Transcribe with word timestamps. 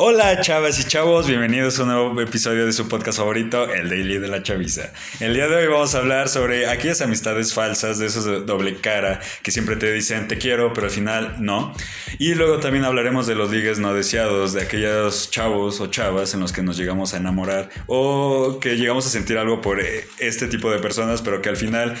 Hola 0.00 0.40
chavas 0.42 0.78
y 0.78 0.84
chavos, 0.84 1.26
bienvenidos 1.26 1.76
a 1.80 1.82
un 1.82 1.88
nuevo 1.88 2.20
episodio 2.20 2.64
de 2.64 2.72
su 2.72 2.86
podcast 2.86 3.18
favorito, 3.18 3.68
El 3.68 3.88
Daily 3.88 4.18
de 4.18 4.28
la 4.28 4.44
Chaviza. 4.44 4.92
El 5.18 5.34
día 5.34 5.48
de 5.48 5.56
hoy 5.56 5.66
vamos 5.66 5.92
a 5.96 5.98
hablar 5.98 6.28
sobre 6.28 6.68
aquellas 6.68 7.00
amistades 7.00 7.52
falsas, 7.52 7.98
de 7.98 8.06
esos 8.06 8.24
de 8.24 8.42
doble 8.42 8.76
cara, 8.76 9.18
que 9.42 9.50
siempre 9.50 9.74
te 9.74 9.92
dicen 9.92 10.28
te 10.28 10.38
quiero, 10.38 10.72
pero 10.72 10.86
al 10.86 10.92
final 10.92 11.38
no. 11.40 11.74
Y 12.20 12.36
luego 12.36 12.60
también 12.60 12.84
hablaremos 12.84 13.26
de 13.26 13.34
los 13.34 13.50
ligues 13.50 13.80
no 13.80 13.92
deseados, 13.92 14.52
de 14.52 14.62
aquellos 14.62 15.32
chavos 15.32 15.80
o 15.80 15.88
chavas 15.88 16.32
en 16.32 16.38
los 16.38 16.52
que 16.52 16.62
nos 16.62 16.76
llegamos 16.76 17.12
a 17.14 17.16
enamorar 17.16 17.68
o 17.88 18.60
que 18.60 18.76
llegamos 18.76 19.04
a 19.04 19.10
sentir 19.10 19.36
algo 19.36 19.60
por 19.60 19.80
eh, 19.80 20.06
este 20.20 20.46
tipo 20.46 20.70
de 20.70 20.78
personas, 20.78 21.22
pero 21.22 21.42
que 21.42 21.48
al 21.48 21.56
final 21.56 21.96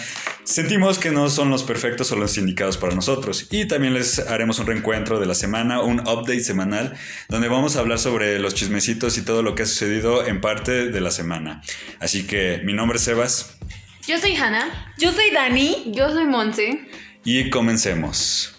sentimos 0.48 0.98
que 0.98 1.10
no 1.10 1.28
son 1.28 1.50
los 1.50 1.62
perfectos 1.62 2.10
o 2.10 2.16
los 2.16 2.38
indicados 2.38 2.78
para 2.78 2.94
nosotros. 2.94 3.46
Y 3.50 3.68
también 3.68 3.92
les 3.94 4.18
haremos 4.18 4.58
un 4.58 4.66
reencuentro 4.66 5.20
de 5.20 5.26
la 5.26 5.34
semana, 5.34 5.82
un 5.82 6.00
update 6.00 6.40
semanal, 6.40 6.94
donde 7.28 7.48
vamos 7.48 7.76
a 7.76 7.80
hablar 7.80 7.98
sobre 7.98 8.38
los 8.38 8.54
chismecitos 8.54 9.18
y 9.18 9.22
todo 9.22 9.42
lo 9.42 9.54
que 9.54 9.64
ha 9.64 9.66
sucedido 9.66 10.26
en 10.26 10.40
parte 10.40 10.88
de 10.88 11.00
la 11.00 11.10
semana. 11.10 11.62
Así 12.00 12.26
que 12.26 12.62
mi 12.64 12.72
nombre 12.72 12.96
es 12.96 13.04
Sebas. 13.04 13.58
Yo 14.06 14.18
soy 14.18 14.34
Hanna. 14.36 14.94
Yo 14.96 15.12
soy 15.12 15.30
Dani. 15.30 15.92
Yo 15.94 16.10
soy 16.10 16.24
Monse. 16.24 16.88
Y 17.24 17.50
comencemos. 17.50 18.54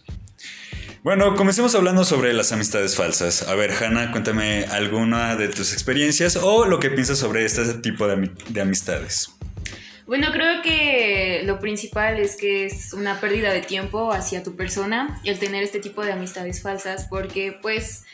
Bueno, 1.02 1.34
comencemos 1.36 1.74
hablando 1.74 2.06
sobre 2.06 2.34
las 2.34 2.52
amistades 2.52 2.96
falsas. 2.96 3.48
A 3.48 3.56
ver, 3.56 3.72
Hanna, 3.72 4.12
cuéntame 4.12 4.66
alguna 4.66 5.36
de 5.36 5.48
tus 5.48 5.74
experiencias 5.74 6.36
o 6.36 6.66
lo 6.66 6.80
que 6.80 6.92
piensas 6.92 7.18
sobre 7.18 7.46
este 7.46 7.74
tipo 7.76 8.08
de, 8.08 8.32
de 8.50 8.62
amistades. 8.62 9.39
Bueno, 10.10 10.30
creo 10.32 10.64
que 10.64 11.44
lo 11.46 11.60
principal 11.60 12.18
es 12.18 12.36
que 12.36 12.66
es 12.66 12.94
una 12.94 13.22
pérdida 13.22 13.54
de 13.54 13.62
tiempo 13.62 14.12
hacia 14.12 14.42
tu 14.42 14.56
persona 14.56 15.22
el 15.24 15.38
tener 15.38 15.62
este 15.62 15.80
tipo 15.80 16.04
de 16.04 16.12
amistades 16.12 16.64
falsas 16.64 17.06
porque 17.08 17.56
pues 17.62 18.06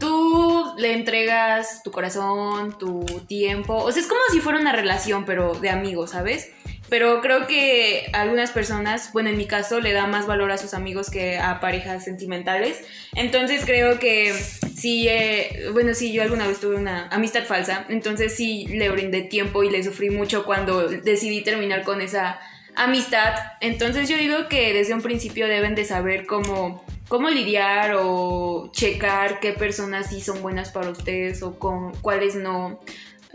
tú 0.00 0.74
le 0.78 0.94
entregas 0.94 1.84
tu 1.84 1.92
corazón, 1.92 2.76
tu 2.76 3.04
tiempo, 3.28 3.76
o 3.76 3.92
sea, 3.92 4.02
es 4.02 4.08
como 4.08 4.20
si 4.32 4.40
fuera 4.40 4.58
una 4.58 4.72
relación, 4.72 5.24
pero 5.24 5.54
de 5.54 5.70
amigos, 5.70 6.10
¿sabes? 6.10 6.50
Pero 6.88 7.20
creo 7.20 7.46
que 7.46 8.10
algunas 8.12 8.50
personas, 8.50 9.12
bueno, 9.12 9.30
en 9.30 9.36
mi 9.36 9.46
caso, 9.46 9.80
le 9.80 9.92
da 9.92 10.06
más 10.06 10.26
valor 10.26 10.52
a 10.52 10.58
sus 10.58 10.74
amigos 10.74 11.10
que 11.10 11.38
a 11.38 11.60
parejas 11.60 12.04
sentimentales. 12.04 12.82
Entonces 13.14 13.64
creo 13.64 13.98
que 13.98 14.32
sí, 14.32 15.08
eh, 15.08 15.68
bueno, 15.72 15.94
sí, 15.94 16.12
yo 16.12 16.22
alguna 16.22 16.46
vez 16.46 16.60
tuve 16.60 16.76
una 16.76 17.08
amistad 17.08 17.44
falsa, 17.44 17.86
entonces 17.88 18.34
sí 18.34 18.66
le 18.68 18.90
brindé 18.90 19.22
tiempo 19.22 19.62
y 19.62 19.70
le 19.70 19.82
sufrí 19.82 20.10
mucho 20.10 20.44
cuando 20.44 20.88
decidí 20.88 21.42
terminar 21.42 21.84
con 21.84 22.00
esa 22.00 22.38
amistad. 22.76 23.34
Entonces 23.60 24.08
yo 24.08 24.16
digo 24.16 24.48
que 24.48 24.72
desde 24.72 24.94
un 24.94 25.02
principio 25.02 25.46
deben 25.48 25.74
de 25.74 25.84
saber 25.84 26.26
cómo 26.26 26.84
cómo 27.08 27.28
lidiar 27.28 27.96
o 27.98 28.70
checar 28.72 29.40
qué 29.40 29.52
personas 29.52 30.08
sí 30.08 30.20
son 30.20 30.42
buenas 30.42 30.70
para 30.70 30.90
ustedes 30.90 31.42
o 31.42 31.58
con 31.58 31.94
cuáles 31.96 32.34
no. 32.34 32.80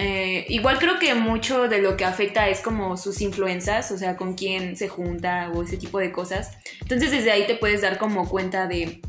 Eh, 0.02 0.46
igual 0.48 0.80
creo 0.80 0.98
que 0.98 1.14
mucho 1.14 1.68
de 1.68 1.82
lo 1.82 1.98
que 1.98 2.06
afecta 2.06 2.48
es 2.48 2.62
como 2.62 2.96
sus 2.96 3.20
influencias, 3.20 3.92
o 3.92 3.98
sea, 3.98 4.16
con 4.16 4.34
quién 4.34 4.78
se 4.78 4.88
junta 4.88 5.52
o 5.54 5.62
ese 5.62 5.76
tipo 5.76 6.00
de 6.00 6.14
cosas. 6.14 6.58
Entonces 6.80 7.12
desde 7.12 7.32
ahí 7.32 7.46
te 7.46 7.56
puedes 7.56 7.82
dar 7.82 7.98
como 7.98 8.28
cuenta 8.30 8.66
de 8.66 9.02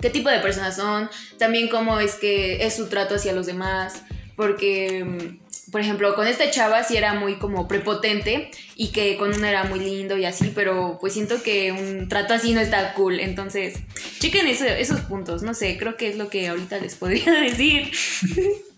qué 0.00 0.08
tipo 0.08 0.30
de 0.30 0.38
personas 0.38 0.74
son, 0.74 1.10
también 1.38 1.68
cómo 1.68 2.00
es 2.00 2.14
que 2.14 2.64
es 2.64 2.74
su 2.74 2.88
trato 2.88 3.16
hacia 3.16 3.34
los 3.34 3.44
demás, 3.44 4.02
porque 4.36 5.04
mm, 5.04 5.48
por 5.70 5.82
ejemplo, 5.82 6.14
con 6.14 6.26
esta 6.26 6.50
chava 6.50 6.82
sí 6.82 6.96
era 6.96 7.14
muy 7.14 7.34
como 7.34 7.68
prepotente 7.68 8.50
y 8.74 8.88
que 8.88 9.18
con 9.18 9.34
uno 9.34 9.46
era 9.46 9.64
muy 9.64 9.80
lindo 9.80 10.16
y 10.16 10.24
así, 10.24 10.52
pero 10.54 10.96
pues 11.00 11.12
siento 11.12 11.42
que 11.42 11.72
un 11.72 12.08
trato 12.08 12.32
así 12.32 12.54
no 12.54 12.60
está 12.60 12.94
cool. 12.94 13.20
Entonces, 13.20 13.80
chequen 14.18 14.46
esos 14.46 15.00
puntos, 15.00 15.42
no 15.42 15.52
sé, 15.52 15.76
creo 15.78 15.96
que 15.96 16.08
es 16.08 16.16
lo 16.16 16.30
que 16.30 16.48
ahorita 16.48 16.78
les 16.78 16.94
podría 16.94 17.32
decir. 17.40 17.90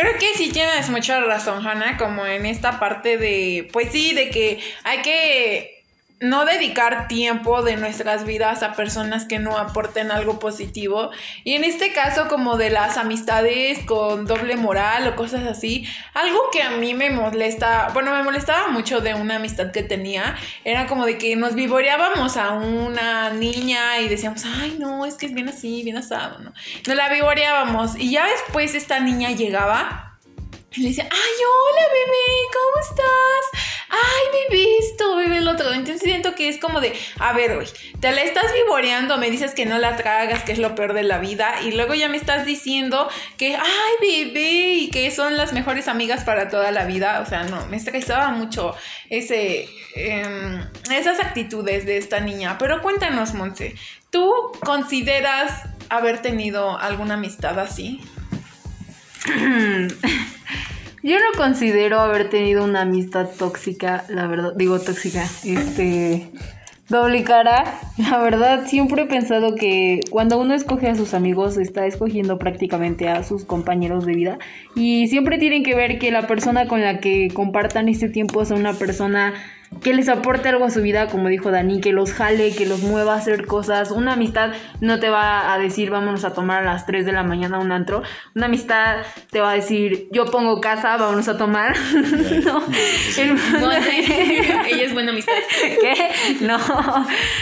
Creo 0.00 0.18
que 0.18 0.32
sí 0.32 0.50
tienes 0.50 0.88
mucha 0.88 1.20
razón, 1.20 1.66
Hannah, 1.66 1.98
como 1.98 2.24
en 2.24 2.46
esta 2.46 2.80
parte 2.80 3.18
de, 3.18 3.68
pues 3.70 3.92
sí, 3.92 4.14
de 4.14 4.30
que 4.30 4.58
hay 4.82 5.02
que 5.02 5.79
no 6.20 6.44
dedicar 6.44 7.08
tiempo 7.08 7.62
de 7.62 7.76
nuestras 7.76 8.26
vidas 8.26 8.62
a 8.62 8.74
personas 8.74 9.24
que 9.24 9.38
no 9.38 9.56
aporten 9.56 10.10
algo 10.10 10.38
positivo. 10.38 11.10
Y 11.44 11.54
en 11.54 11.64
este 11.64 11.92
caso, 11.92 12.28
como 12.28 12.58
de 12.58 12.68
las 12.70 12.98
amistades 12.98 13.78
con 13.86 14.26
doble 14.26 14.56
moral 14.56 15.08
o 15.08 15.16
cosas 15.16 15.44
así, 15.46 15.86
algo 16.12 16.50
que 16.52 16.62
a 16.62 16.72
mí 16.72 16.92
me 16.92 17.08
molesta, 17.10 17.88
bueno, 17.94 18.12
me 18.12 18.22
molestaba 18.22 18.68
mucho 18.68 19.00
de 19.00 19.14
una 19.14 19.36
amistad 19.36 19.72
que 19.72 19.82
tenía, 19.82 20.36
era 20.64 20.86
como 20.86 21.06
de 21.06 21.16
que 21.16 21.36
nos 21.36 21.54
vivoreábamos 21.54 22.36
a 22.36 22.52
una 22.52 23.30
niña 23.30 23.98
y 24.00 24.08
decíamos, 24.08 24.44
ay, 24.44 24.76
no, 24.78 25.06
es 25.06 25.14
que 25.14 25.24
es 25.26 25.32
bien 25.32 25.48
así, 25.48 25.82
bien 25.82 25.96
asado, 25.96 26.38
¿no? 26.40 26.52
Nos 26.86 26.96
la 26.96 27.08
vivoreábamos 27.08 27.96
y 27.96 28.10
ya 28.10 28.26
después 28.26 28.74
esta 28.74 29.00
niña 29.00 29.30
llegaba 29.30 30.09
le 30.76 30.88
decía, 30.88 31.08
ay, 31.10 31.44
hola 31.44 31.86
bebé, 31.92 32.48
¿cómo 32.52 32.80
estás? 32.80 33.60
Ay, 33.88 34.46
bebé 34.48 34.76
esto, 34.78 35.16
bebé 35.16 35.38
el 35.38 35.48
otro. 35.48 35.72
Entonces 35.72 36.00
siento 36.00 36.36
que 36.36 36.48
es 36.48 36.58
como 36.58 36.80
de, 36.80 36.92
a 37.18 37.32
ver, 37.32 37.56
güey, 37.56 37.66
te 37.98 38.12
la 38.12 38.22
estás 38.22 38.52
vivoreando, 38.54 39.18
me 39.18 39.30
dices 39.30 39.52
que 39.52 39.66
no 39.66 39.78
la 39.78 39.96
tragas, 39.96 40.44
que 40.44 40.52
es 40.52 40.58
lo 40.58 40.76
peor 40.76 40.92
de 40.92 41.02
la 41.02 41.18
vida, 41.18 41.56
y 41.64 41.72
luego 41.72 41.94
ya 41.94 42.08
me 42.08 42.16
estás 42.16 42.46
diciendo 42.46 43.08
que, 43.36 43.56
ay, 43.56 43.92
bebé, 44.00 44.74
y 44.74 44.90
que 44.90 45.10
son 45.10 45.36
las 45.36 45.52
mejores 45.52 45.88
amigas 45.88 46.22
para 46.22 46.48
toda 46.48 46.70
la 46.70 46.84
vida. 46.84 47.20
O 47.20 47.26
sea, 47.26 47.42
no, 47.44 47.66
me 47.66 47.76
estresaba 47.76 48.28
mucho 48.28 48.76
ese, 49.08 49.68
em, 49.96 50.64
esas 50.92 51.18
actitudes 51.18 51.84
de 51.84 51.96
esta 51.96 52.20
niña. 52.20 52.58
Pero 52.58 52.80
cuéntanos, 52.80 53.34
Monse, 53.34 53.74
¿tú 54.10 54.32
consideras 54.64 55.64
haber 55.88 56.22
tenido 56.22 56.78
alguna 56.78 57.14
amistad 57.14 57.58
así? 57.58 58.00
Yo 61.02 61.16
no 61.18 61.38
considero 61.38 61.98
haber 62.00 62.28
tenido 62.28 62.62
una 62.62 62.82
amistad 62.82 63.28
tóxica, 63.38 64.04
la 64.08 64.26
verdad, 64.26 64.52
digo 64.54 64.78
tóxica, 64.78 65.24
este, 65.44 66.30
doble 66.90 67.24
cara. 67.24 67.80
La 67.96 68.18
verdad, 68.18 68.66
siempre 68.66 69.02
he 69.02 69.06
pensado 69.06 69.54
que 69.54 70.00
cuando 70.10 70.38
uno 70.38 70.52
escoge 70.52 70.88
a 70.88 70.94
sus 70.94 71.14
amigos, 71.14 71.56
está 71.56 71.86
escogiendo 71.86 72.38
prácticamente 72.38 73.08
a 73.08 73.22
sus 73.22 73.46
compañeros 73.46 74.04
de 74.04 74.14
vida. 74.14 74.38
Y 74.74 75.08
siempre 75.08 75.38
tienen 75.38 75.62
que 75.62 75.74
ver 75.74 75.98
que 75.98 76.10
la 76.10 76.26
persona 76.26 76.68
con 76.68 76.82
la 76.82 76.98
que 76.98 77.28
compartan 77.32 77.88
este 77.88 78.10
tiempo 78.10 78.44
sea 78.44 78.56
una 78.56 78.74
persona 78.74 79.32
que 79.82 79.94
les 79.94 80.08
aporte 80.08 80.48
algo 80.48 80.64
a 80.64 80.70
su 80.70 80.82
vida, 80.82 81.06
como 81.06 81.28
dijo 81.28 81.50
Dani, 81.50 81.80
que 81.80 81.92
los 81.92 82.12
jale, 82.12 82.54
que 82.54 82.66
los 82.66 82.80
mueva 82.80 83.14
a 83.14 83.16
hacer 83.16 83.46
cosas. 83.46 83.90
Una 83.90 84.14
amistad 84.14 84.52
no 84.80 84.98
te 85.00 85.08
va 85.08 85.52
a 85.52 85.58
decir 85.58 85.90
vámonos 85.90 86.24
a 86.24 86.34
tomar 86.34 86.62
a 86.62 86.72
las 86.72 86.86
3 86.86 87.06
de 87.06 87.12
la 87.12 87.22
mañana 87.22 87.58
un 87.58 87.72
antro. 87.72 88.02
Una 88.34 88.46
amistad 88.46 88.98
te 89.30 89.40
va 89.40 89.52
a 89.52 89.54
decir 89.54 90.08
yo 90.12 90.26
pongo 90.26 90.60
casa, 90.60 90.96
vámonos 90.96 91.28
a 91.28 91.38
tomar. 91.38 91.76
no, 92.44 92.62
ella 94.66 94.84
es 94.84 94.92
buena 94.92 95.12
amistad. 95.12 95.32
¿Qué? 95.80 96.44
No, 96.44 96.58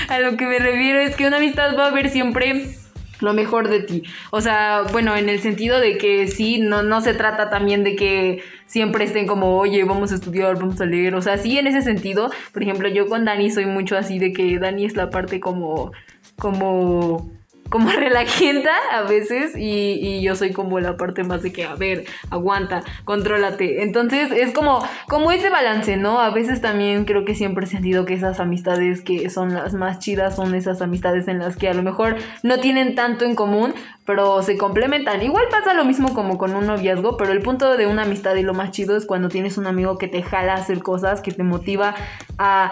a 0.09 0.19
lo 0.21 0.37
que 0.37 0.47
me 0.47 0.59
refiero 0.59 1.00
es 1.00 1.16
que 1.16 1.27
una 1.27 1.39
amistad 1.39 1.77
va 1.77 1.87
a 1.87 1.89
haber 1.89 2.10
siempre 2.10 2.77
lo 3.21 3.33
mejor 3.33 3.69
de 3.69 3.81
ti. 3.81 4.03
O 4.31 4.41
sea, 4.41 4.83
bueno, 4.93 5.17
en 5.17 5.29
el 5.29 5.41
sentido 5.41 5.81
de 5.81 5.99
que 5.99 6.27
sí, 6.29 6.59
no, 6.59 6.83
no 6.83 7.01
se 7.01 7.15
trata 7.15 7.51
también 7.51 7.84
de 7.84 7.97
que 7.97 8.43
siempre 8.67 9.05
estén 9.05 9.27
como, 9.27 9.59
oye, 9.59 9.84
vamos 9.84 10.12
a 10.12 10.17
estudiar, 10.17 10.56
vamos 10.59 10.81
a 10.81 10.87
leer. 10.87 11.15
O 11.15 11.23
sea, 11.23 11.39
sí 11.39 11.59
en 11.59 11.67
ese 11.67 11.83
sentido. 11.83 12.31
Por 12.53 12.62
ejemplo, 12.62 12.89
yo 12.89 13.07
con 13.07 13.25
Dani 13.25 13.51
soy 13.51 13.67
mucho 13.67 13.97
así 13.97 14.19
de 14.19 14.33
que 14.33 14.59
Dani 14.59 14.84
es 14.84 14.97
la 14.97 15.11
parte 15.11 15.41
como, 15.41 15.93
como 16.37 17.31
como 17.69 17.91
relajenta 17.93 18.73
a 18.93 19.03
veces 19.03 19.56
y, 19.56 19.99
y, 20.01 20.23
yo 20.23 20.34
soy 20.34 20.53
como 20.53 20.81
la 20.81 20.97
parte 20.97 21.25
más 21.25 21.43
de 21.43 21.53
que, 21.53 21.65
a 21.65 21.75
ver, 21.75 22.05
aguanta, 22.31 22.83
contrólate. 23.05 23.83
Entonces 23.83 24.31
es 24.33 24.53
como, 24.53 24.87
como 25.09 25.33
ese 25.33 25.51
balance, 25.51 25.97
¿no? 25.97 26.21
A 26.21 26.31
veces 26.31 26.61
también 26.61 27.05
creo 27.05 27.25
que 27.25 27.34
siempre 27.34 27.65
he 27.65 27.69
sentido 27.69 28.05
que 28.05 28.15
esas 28.15 28.41
amistades 28.41 29.03
que 29.03 29.28
son 29.31 29.55
las 29.55 29.75
más 29.75 29.99
chidas 29.99 30.37
son 30.37 30.54
esas 30.54 30.83
amistades 30.83 31.28
en 31.28 31.39
las 31.39 31.57
que 31.57 31.69
a 31.69 31.75
lo 31.75 31.83
mejor 31.83 32.16
no 32.42 32.59
tienen 32.60 32.95
tanto 32.95 33.25
en 33.25 33.34
común, 33.34 33.75
pero 34.09 34.43
se 34.43 34.57
complementan. 34.57 35.22
Igual 35.22 35.45
pasa 35.51 35.75
lo 35.75 35.84
mismo 35.84 36.15
como 36.15 36.39
con 36.39 36.55
un 36.55 36.66
noviazgo, 36.66 37.19
pero 37.19 37.31
el 37.31 37.43
punto 37.43 37.77
de 37.77 37.87
una 37.87 38.05
amistad 38.05 38.34
y 38.37 38.43
lo 38.43 38.55
más 38.55 38.71
chido 38.71 38.97
es 38.97 39.05
cuando 39.05 39.28
tienes 39.28 39.59
un 39.59 39.66
amigo 39.66 39.99
que 39.99 40.09
te 40.09 40.22
jala 40.22 40.55
a 40.55 40.57
hacer 40.57 40.78
cosas, 40.83 41.21
que 41.21 41.31
te 41.31 41.43
motiva 41.43 41.95
a, 42.39 42.71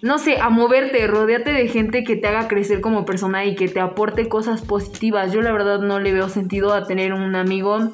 no 0.00 0.18
sé, 0.18 0.38
a 0.40 0.48
moverte, 0.48 1.06
rodeate 1.06 1.52
de 1.52 1.68
gente 1.68 2.04
que 2.04 2.16
te 2.16 2.26
haga 2.26 2.48
crecer 2.48 2.80
como 2.80 3.04
persona 3.04 3.44
y 3.44 3.54
que 3.54 3.68
te 3.68 3.80
aporte 3.80 4.30
cosas 4.30 4.62
positivas. 4.62 5.30
Yo 5.30 5.42
la 5.42 5.52
verdad 5.52 5.80
no 5.80 6.00
le 6.00 6.10
veo 6.14 6.30
sentido 6.30 6.72
a 6.72 6.86
tener 6.86 7.12
un 7.12 7.36
amigo 7.36 7.92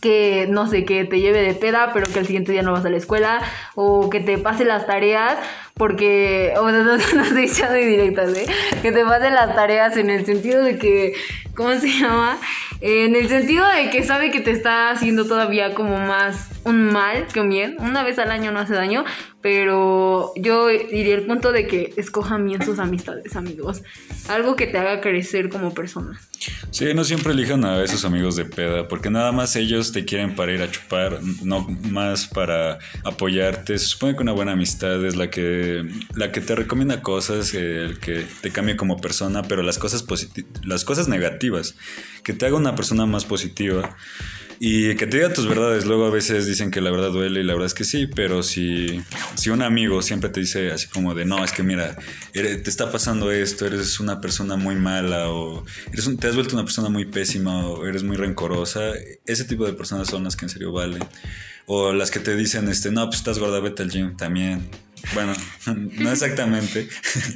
que 0.00 0.46
no 0.48 0.68
sé, 0.68 0.84
que 0.84 1.04
te 1.04 1.20
lleve 1.20 1.42
de 1.42 1.54
peda, 1.54 1.90
pero 1.92 2.06
que 2.12 2.18
el 2.18 2.26
siguiente 2.26 2.52
día 2.52 2.62
no 2.62 2.72
vas 2.72 2.84
a 2.84 2.90
la 2.90 2.96
escuela, 2.96 3.40
o 3.74 4.10
que 4.10 4.20
te 4.20 4.38
pase 4.38 4.64
las 4.64 4.86
tareas, 4.86 5.38
porque, 5.74 6.54
o 6.56 6.68
sea, 6.68 6.78
no, 6.82 6.96
no 6.96 7.22
estoy 7.22 7.44
echando 7.44 7.78
indirectas, 7.78 8.36
¿eh? 8.36 8.46
Que 8.82 8.92
te 8.92 9.04
pasen 9.04 9.34
las 9.34 9.54
tareas 9.54 9.96
en 9.96 10.10
el 10.10 10.26
sentido 10.26 10.62
de 10.62 10.78
que, 10.78 11.14
¿cómo 11.54 11.74
se 11.78 11.88
llama? 11.88 12.38
En 12.80 13.16
el 13.16 13.28
sentido 13.28 13.66
de 13.66 13.90
que 13.90 14.04
sabe 14.04 14.30
que 14.30 14.40
te 14.40 14.52
está 14.52 14.90
haciendo 14.90 15.26
todavía 15.26 15.74
como 15.74 15.98
más 15.98 16.48
un 16.64 16.92
mal 16.92 17.26
que 17.26 17.40
un 17.40 17.48
bien. 17.48 17.76
Una 17.80 18.04
vez 18.04 18.18
al 18.18 18.30
año 18.30 18.52
no 18.52 18.60
hace 18.60 18.74
daño, 18.74 19.04
pero 19.40 20.32
yo 20.36 20.68
diría 20.68 21.14
el 21.14 21.26
punto 21.26 21.50
de 21.50 21.66
que 21.66 21.92
escojan 21.96 22.44
bien 22.44 22.64
sus 22.64 22.78
amistades, 22.78 23.34
amigos. 23.34 23.82
Algo 24.28 24.54
que 24.54 24.66
te 24.66 24.78
haga 24.78 25.00
crecer 25.00 25.48
como 25.48 25.74
persona. 25.74 26.20
Sí, 26.70 26.92
no 26.94 27.02
siempre 27.02 27.32
elijan 27.32 27.64
a 27.64 27.82
esos 27.82 28.04
amigos 28.04 28.36
de 28.36 28.44
peda, 28.44 28.86
porque 28.86 29.10
nada 29.10 29.32
más 29.32 29.56
ellos 29.56 29.87
te 29.92 30.04
quieren 30.04 30.34
para 30.34 30.52
ir 30.52 30.62
a 30.62 30.70
chupar, 30.70 31.20
no 31.42 31.66
más 31.90 32.26
para 32.26 32.78
apoyarte. 33.04 33.78
Se 33.78 33.86
supone 33.86 34.14
que 34.16 34.22
una 34.22 34.32
buena 34.32 34.52
amistad 34.52 35.04
es 35.04 35.16
la 35.16 35.30
que, 35.30 35.88
la 36.14 36.32
que 36.32 36.40
te 36.40 36.54
recomienda 36.54 37.02
cosas, 37.02 37.54
el 37.54 37.98
que 37.98 38.26
te 38.40 38.50
cambie 38.50 38.76
como 38.76 39.00
persona, 39.00 39.42
pero 39.42 39.62
las 39.62 39.78
cosas, 39.78 40.04
las 40.62 40.84
cosas 40.84 41.08
negativas, 41.08 41.76
que 42.22 42.32
te 42.32 42.46
haga 42.46 42.56
una 42.56 42.74
persona 42.74 43.06
más 43.06 43.24
positiva. 43.24 43.96
Y 44.60 44.96
que 44.96 45.06
te 45.06 45.18
diga 45.18 45.32
tus 45.32 45.46
verdades. 45.46 45.86
Luego 45.86 46.06
a 46.06 46.10
veces 46.10 46.46
dicen 46.46 46.70
que 46.70 46.80
la 46.80 46.90
verdad 46.90 47.10
duele 47.10 47.40
y 47.40 47.44
la 47.44 47.52
verdad 47.52 47.66
es 47.66 47.74
que 47.74 47.84
sí, 47.84 48.08
pero 48.08 48.42
si, 48.42 49.00
si 49.36 49.50
un 49.50 49.62
amigo 49.62 50.02
siempre 50.02 50.30
te 50.30 50.40
dice 50.40 50.72
así 50.72 50.88
como 50.88 51.14
de, 51.14 51.24
no, 51.24 51.44
es 51.44 51.52
que 51.52 51.62
mira, 51.62 51.96
te 52.32 52.68
está 52.68 52.90
pasando 52.90 53.30
esto, 53.30 53.66
eres 53.66 54.00
una 54.00 54.20
persona 54.20 54.56
muy 54.56 54.74
mala 54.74 55.30
o 55.30 55.64
eres 55.92 56.08
te 56.18 56.26
has 56.26 56.34
vuelto 56.34 56.54
una 56.54 56.64
persona 56.64 56.88
muy 56.88 57.04
pésima 57.04 57.66
o 57.66 57.86
eres 57.86 58.02
muy 58.02 58.16
rencorosa, 58.16 58.92
ese 59.26 59.44
tipo 59.44 59.64
de 59.64 59.74
personas 59.74 60.08
son 60.08 60.24
las 60.24 60.34
que 60.34 60.46
en 60.46 60.50
serio 60.50 60.72
valen. 60.72 61.04
O 61.66 61.92
las 61.92 62.10
que 62.10 62.18
te 62.18 62.34
dicen, 62.34 62.68
este, 62.68 62.90
no, 62.90 63.04
pues 63.06 63.18
estás 63.18 63.38
gorda, 63.38 63.60
vete 63.60 63.82
al 63.82 63.90
gym 63.90 64.16
también. 64.16 64.70
Bueno, 65.14 65.34
no 65.66 66.10
exactamente. 66.12 66.88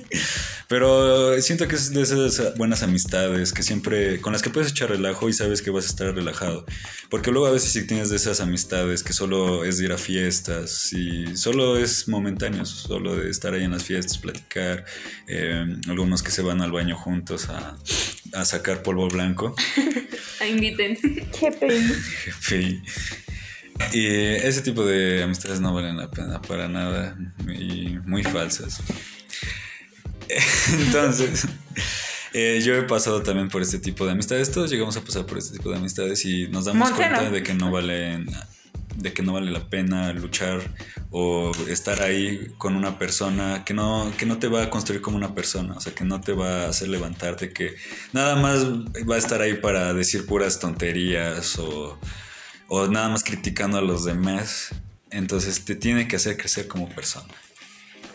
Pero 0.68 1.40
siento 1.42 1.68
que 1.68 1.76
es 1.76 1.92
de 1.92 2.02
esas 2.02 2.56
buenas 2.56 2.82
amistades 2.82 3.52
que 3.52 3.62
siempre, 3.62 4.20
con 4.20 4.32
las 4.32 4.40
que 4.40 4.50
puedes 4.50 4.70
echar 4.70 4.88
relajo 4.88 5.28
y 5.28 5.32
sabes 5.32 5.60
que 5.60 5.70
vas 5.70 5.84
a 5.84 5.88
estar 5.88 6.14
relajado. 6.14 6.64
Porque 7.10 7.30
luego 7.30 7.46
a 7.46 7.50
veces 7.50 7.72
si 7.72 7.86
tienes 7.86 8.08
de 8.08 8.16
esas 8.16 8.40
amistades 8.40 9.02
que 9.02 9.12
solo 9.12 9.64
es 9.64 9.78
de 9.78 9.84
ir 9.84 9.92
a 9.92 9.98
fiestas 9.98 10.92
y 10.92 11.36
solo 11.36 11.76
es 11.76 12.08
momentáneo, 12.08 12.64
solo 12.64 13.16
de 13.16 13.30
estar 13.30 13.52
ahí 13.52 13.64
en 13.64 13.72
las 13.72 13.84
fiestas, 13.84 14.16
platicar, 14.16 14.86
eh, 15.28 15.66
algunos 15.88 16.22
que 16.22 16.30
se 16.30 16.40
van 16.40 16.62
al 16.62 16.72
baño 16.72 16.96
juntos 16.96 17.50
a, 17.50 17.76
a 18.32 18.44
sacar 18.44 18.82
polvo 18.82 19.08
blanco. 19.08 19.54
Inviten. 20.48 20.96
Jefe. 21.32 22.82
Y 23.92 24.06
ese 24.06 24.62
tipo 24.62 24.84
de 24.84 25.22
amistades 25.22 25.60
no 25.60 25.74
valen 25.74 25.96
la 25.96 26.10
pena 26.10 26.40
para 26.40 26.68
nada 26.68 27.16
y 27.46 27.98
muy 28.04 28.22
falsas. 28.22 28.80
Entonces, 30.72 31.46
eh, 32.32 32.60
yo 32.64 32.74
he 32.74 32.82
pasado 32.82 33.22
también 33.22 33.48
por 33.48 33.62
este 33.62 33.78
tipo 33.78 34.06
de 34.06 34.12
amistades. 34.12 34.50
Todos 34.50 34.70
llegamos 34.70 34.96
a 34.96 35.02
pasar 35.02 35.26
por 35.26 35.38
este 35.38 35.56
tipo 35.58 35.70
de 35.70 35.76
amistades 35.76 36.24
y 36.24 36.48
nos 36.48 36.64
damos 36.64 36.90
cuenta 36.92 37.30
de 37.30 37.42
que 37.42 37.54
no 37.54 37.70
valen 37.70 38.26
de 38.96 39.12
que 39.12 39.22
no 39.22 39.32
vale 39.32 39.50
la 39.50 39.68
pena 39.68 40.12
luchar 40.12 40.60
o 41.10 41.52
estar 41.68 42.02
ahí 42.02 42.52
con 42.58 42.76
una 42.76 42.98
persona 42.98 43.64
que 43.64 43.74
no, 43.74 44.12
que 44.16 44.26
no 44.26 44.38
te 44.38 44.48
va 44.48 44.62
a 44.62 44.70
construir 44.70 45.02
como 45.02 45.16
una 45.16 45.34
persona, 45.34 45.74
o 45.74 45.80
sea, 45.80 45.94
que 45.94 46.04
no 46.04 46.20
te 46.20 46.32
va 46.32 46.64
a 46.64 46.68
hacer 46.68 46.88
levantarte, 46.88 47.52
que 47.52 47.74
nada 48.12 48.36
más 48.36 48.64
va 48.64 49.16
a 49.16 49.18
estar 49.18 49.40
ahí 49.40 49.54
para 49.54 49.92
decir 49.94 50.26
puras 50.26 50.58
tonterías 50.58 51.58
o 51.58 51.98
o 52.74 52.86
nada 52.86 53.10
más 53.10 53.22
criticando 53.22 53.76
a 53.76 53.82
los 53.82 54.06
demás. 54.06 54.70
Entonces 55.10 55.62
te 55.66 55.74
tiene 55.74 56.08
que 56.08 56.16
hacer 56.16 56.38
crecer 56.38 56.68
como 56.68 56.88
persona. 56.88 57.28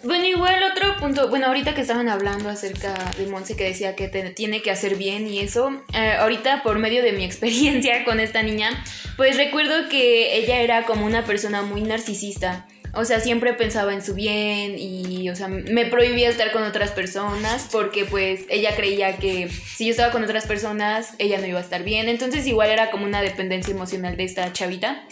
Bueno, 0.04 0.26
igual 0.26 0.64
otro 0.72 0.98
punto, 0.98 1.30
bueno, 1.30 1.46
ahorita 1.46 1.76
que 1.76 1.82
estaban 1.82 2.10
hablando 2.10 2.50
acerca 2.50 2.96
de 3.20 3.28
Monse 3.28 3.56
que 3.56 3.66
decía 3.66 3.96
que 3.96 4.08
te, 4.08 4.32
tiene 4.32 4.64
que 4.64 4.72
hacer 4.72 4.96
bien 4.96 5.28
y 5.28 5.40
eso, 5.40 5.84
eh, 5.94 6.14
ahorita 6.20 6.64
por 6.64 6.80
medio 6.80 7.04
de 7.04 7.12
mi 7.12 7.24
experiencia 7.30 8.04
con 8.04 8.20
esta 8.20 8.42
niña, 8.42 8.84
pues 9.16 9.38
recuerdo 9.38 9.90
que 9.90 10.38
ella 10.38 10.60
era 10.62 10.86
como 10.86 11.06
una 11.06 11.24
persona 11.24 11.62
muy 11.62 11.82
narcisista. 11.82 12.66
O 12.94 13.06
sea, 13.06 13.20
siempre 13.20 13.54
pensaba 13.54 13.94
en 13.94 14.02
su 14.02 14.14
bien 14.14 14.76
y, 14.78 15.30
o 15.30 15.36
sea, 15.36 15.48
me 15.48 15.86
prohibía 15.86 16.30
estar 16.30 16.52
con 16.52 16.64
otras 16.64 16.92
personas 16.92 17.68
porque 17.72 18.06
pues 18.06 18.46
ella 18.50 18.76
creía 18.76 19.18
que 19.18 19.50
si 19.50 19.86
yo 19.86 19.92
estaba 19.92 20.12
con 20.12 20.24
otras 20.24 20.46
personas, 20.46 21.14
ella 21.20 21.40
no 21.40 21.48
iba 21.48 21.60
a 21.60 21.62
estar 21.62 21.84
bien. 21.84 22.10
Entonces 22.10 22.48
igual 22.48 22.70
era 22.70 22.90
como 22.90 23.06
una 23.06 23.22
dependencia 23.22 23.74
emocional 23.74 24.18
de 24.18 24.24
esta 24.24 24.52
chavita. 24.54 25.04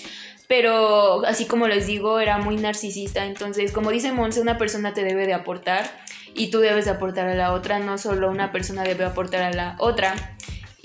Pero 0.48 1.26
así 1.26 1.46
como 1.46 1.68
les 1.68 1.88
digo, 1.88 2.20
era 2.20 2.38
muy 2.38 2.58
narcisista. 2.58 3.26
Entonces, 3.26 3.72
como 3.72 3.90
dice 3.90 4.12
Monse, 4.12 4.42
una 4.42 4.58
persona 4.58 4.94
te 4.94 5.04
debe 5.04 5.26
de 5.26 5.34
aportar 5.34 5.90
y 6.36 6.52
tú 6.52 6.60
debes 6.60 6.86
de 6.86 6.92
aportar 6.92 7.28
a 7.28 7.36
la 7.36 7.52
otra. 7.54 7.80
No 7.80 7.98
solo 7.98 8.30
una 8.30 8.52
persona 8.52 8.84
debe 8.84 9.06
aportar 9.06 9.42
a 9.42 9.52
la 9.52 9.76
otra. 9.80 10.36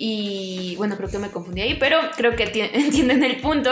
Y 0.03 0.77
bueno, 0.79 0.97
creo 0.97 1.11
que 1.11 1.19
me 1.19 1.31
confundí 1.31 1.61
ahí, 1.61 1.77
pero 1.79 1.99
creo 2.17 2.35
que 2.35 2.45
entienden 2.73 3.23
el 3.23 3.37
punto. 3.37 3.71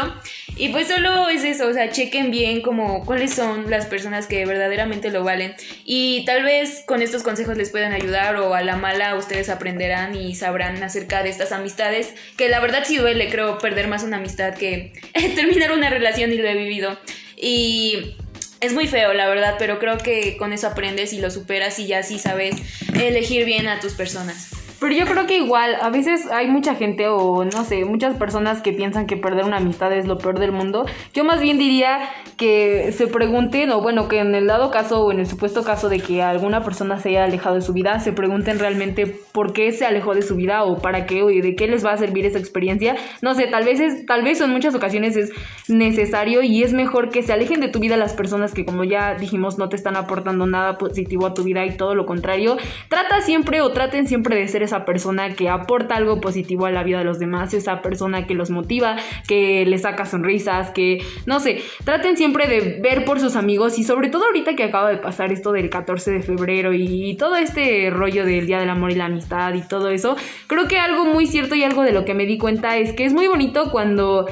Y 0.58 0.68
pues 0.68 0.86
solo 0.86 1.30
es 1.30 1.42
eso, 1.42 1.66
o 1.66 1.72
sea, 1.72 1.90
chequen 1.90 2.30
bien 2.30 2.60
como 2.60 3.06
cuáles 3.06 3.32
son 3.32 3.70
las 3.70 3.86
personas 3.86 4.26
que 4.26 4.44
verdaderamente 4.44 5.10
lo 5.10 5.24
valen. 5.24 5.54
Y 5.86 6.26
tal 6.26 6.42
vez 6.42 6.84
con 6.86 7.00
estos 7.00 7.22
consejos 7.22 7.56
les 7.56 7.70
puedan 7.70 7.94
ayudar 7.94 8.36
o 8.36 8.54
a 8.54 8.60
la 8.60 8.76
mala 8.76 9.14
ustedes 9.14 9.48
aprenderán 9.48 10.16
y 10.16 10.34
sabrán 10.34 10.82
acerca 10.82 11.22
de 11.22 11.30
estas 11.30 11.50
amistades. 11.50 12.12
Que 12.36 12.50
la 12.50 12.60
verdad 12.60 12.82
sí 12.84 12.98
duele, 12.98 13.30
creo, 13.30 13.56
perder 13.56 13.88
más 13.88 14.02
una 14.02 14.18
amistad 14.18 14.52
que 14.52 14.92
terminar 15.34 15.72
una 15.72 15.88
relación 15.88 16.30
y 16.30 16.36
lo 16.36 16.46
he 16.46 16.58
vivido. 16.58 16.98
Y 17.38 18.16
es 18.60 18.74
muy 18.74 18.86
feo, 18.86 19.14
la 19.14 19.28
verdad, 19.28 19.54
pero 19.58 19.78
creo 19.78 19.96
que 19.96 20.36
con 20.36 20.52
eso 20.52 20.66
aprendes 20.66 21.14
y 21.14 21.20
lo 21.20 21.30
superas 21.30 21.78
y 21.78 21.86
ya 21.86 22.02
sí 22.02 22.18
sabes 22.18 22.56
elegir 22.92 23.46
bien 23.46 23.66
a 23.66 23.80
tus 23.80 23.94
personas. 23.94 24.57
Pero 24.80 24.94
yo 24.94 25.06
creo 25.06 25.26
que 25.26 25.36
igual, 25.38 25.76
a 25.80 25.90
veces 25.90 26.30
hay 26.30 26.46
mucha 26.46 26.76
gente 26.76 27.08
o 27.08 27.44
no 27.44 27.64
sé, 27.64 27.84
muchas 27.84 28.16
personas 28.16 28.62
que 28.62 28.72
piensan 28.72 29.06
que 29.06 29.16
perder 29.16 29.44
una 29.44 29.56
amistad 29.56 29.92
es 29.92 30.06
lo 30.06 30.18
peor 30.18 30.38
del 30.38 30.52
mundo. 30.52 30.86
Yo 31.12 31.24
más 31.24 31.40
bien 31.40 31.58
diría 31.58 31.98
que 32.36 32.92
se 32.92 33.08
pregunten, 33.08 33.70
o 33.70 33.80
bueno, 33.80 34.06
que 34.06 34.20
en 34.20 34.34
el 34.36 34.46
dado 34.46 34.70
caso 34.70 35.04
o 35.04 35.10
en 35.10 35.18
el 35.18 35.26
supuesto 35.26 35.64
caso 35.64 35.88
de 35.88 35.98
que 35.98 36.22
alguna 36.22 36.62
persona 36.62 37.00
se 37.00 37.08
haya 37.08 37.24
alejado 37.24 37.56
de 37.56 37.62
su 37.62 37.72
vida, 37.72 37.98
se 37.98 38.12
pregunten 38.12 38.60
realmente 38.60 39.06
por 39.32 39.52
qué 39.52 39.72
se 39.72 39.84
alejó 39.84 40.14
de 40.14 40.22
su 40.22 40.36
vida 40.36 40.62
o 40.62 40.78
para 40.78 41.06
qué 41.06 41.24
o 41.24 41.26
de 41.26 41.56
qué 41.56 41.66
les 41.66 41.84
va 41.84 41.92
a 41.92 41.96
servir 41.96 42.24
esa 42.24 42.38
experiencia. 42.38 42.94
No 43.20 43.34
sé, 43.34 43.48
tal 43.48 43.64
vez 43.64 43.80
es, 43.80 44.06
tal 44.06 44.22
vez 44.22 44.40
en 44.40 44.50
muchas 44.50 44.76
ocasiones 44.76 45.16
es 45.16 45.32
necesario 45.66 46.42
y 46.42 46.62
es 46.62 46.72
mejor 46.72 47.10
que 47.10 47.24
se 47.24 47.32
alejen 47.32 47.60
de 47.60 47.68
tu 47.68 47.80
vida 47.80 47.96
las 47.96 48.12
personas 48.12 48.54
que 48.54 48.64
como 48.64 48.84
ya 48.84 49.14
dijimos 49.14 49.58
no 49.58 49.68
te 49.68 49.74
están 49.74 49.96
aportando 49.96 50.46
nada 50.46 50.78
positivo 50.78 51.26
a 51.26 51.34
tu 51.34 51.42
vida 51.42 51.66
y 51.66 51.76
todo 51.76 51.96
lo 51.96 52.06
contrario. 52.06 52.56
Trata 52.88 53.20
siempre 53.22 53.60
o 53.60 53.72
traten 53.72 54.06
siempre 54.06 54.36
de 54.36 54.46
ser 54.46 54.67
esa 54.68 54.84
persona 54.84 55.34
que 55.34 55.48
aporta 55.48 55.96
algo 55.96 56.20
positivo 56.20 56.66
a 56.66 56.70
la 56.70 56.82
vida 56.82 56.98
de 56.98 57.04
los 57.04 57.18
demás, 57.18 57.54
esa 57.54 57.82
persona 57.82 58.26
que 58.26 58.34
los 58.34 58.50
motiva, 58.50 58.96
que 59.26 59.64
les 59.66 59.82
saca 59.82 60.06
sonrisas, 60.06 60.70
que 60.70 60.98
no 61.26 61.40
sé, 61.40 61.62
traten 61.84 62.16
siempre 62.16 62.46
de 62.46 62.80
ver 62.80 63.04
por 63.04 63.20
sus 63.20 63.36
amigos. 63.36 63.78
Y 63.78 63.84
sobre 63.84 64.08
todo 64.08 64.26
ahorita 64.26 64.54
que 64.54 64.64
acaba 64.64 64.90
de 64.90 64.98
pasar 64.98 65.32
esto 65.32 65.52
del 65.52 65.70
14 65.70 66.10
de 66.10 66.22
febrero 66.22 66.72
y, 66.72 67.16
todo 67.18 67.36
este 67.36 67.90
rollo 67.90 68.24
del 68.24 68.46
Día 68.46 68.60
del 68.60 68.68
Amor 68.68 68.92
y 68.92 68.94
la 68.94 69.06
Amistad 69.06 69.54
y 69.54 69.66
todo 69.66 69.88
eso, 69.88 70.16
creo 70.46 70.68
que 70.68 70.78
algo 70.78 71.04
muy 71.06 71.26
cierto 71.26 71.54
y 71.54 71.64
algo 71.64 71.82
de 71.82 71.92
lo 71.92 72.04
que 72.04 72.14
me 72.14 72.26
di 72.26 72.38
cuenta 72.38 72.76
es 72.76 72.92
que 72.92 73.04
es 73.04 73.12
muy 73.12 73.26
bonito 73.26 73.70
cuando 73.70 74.26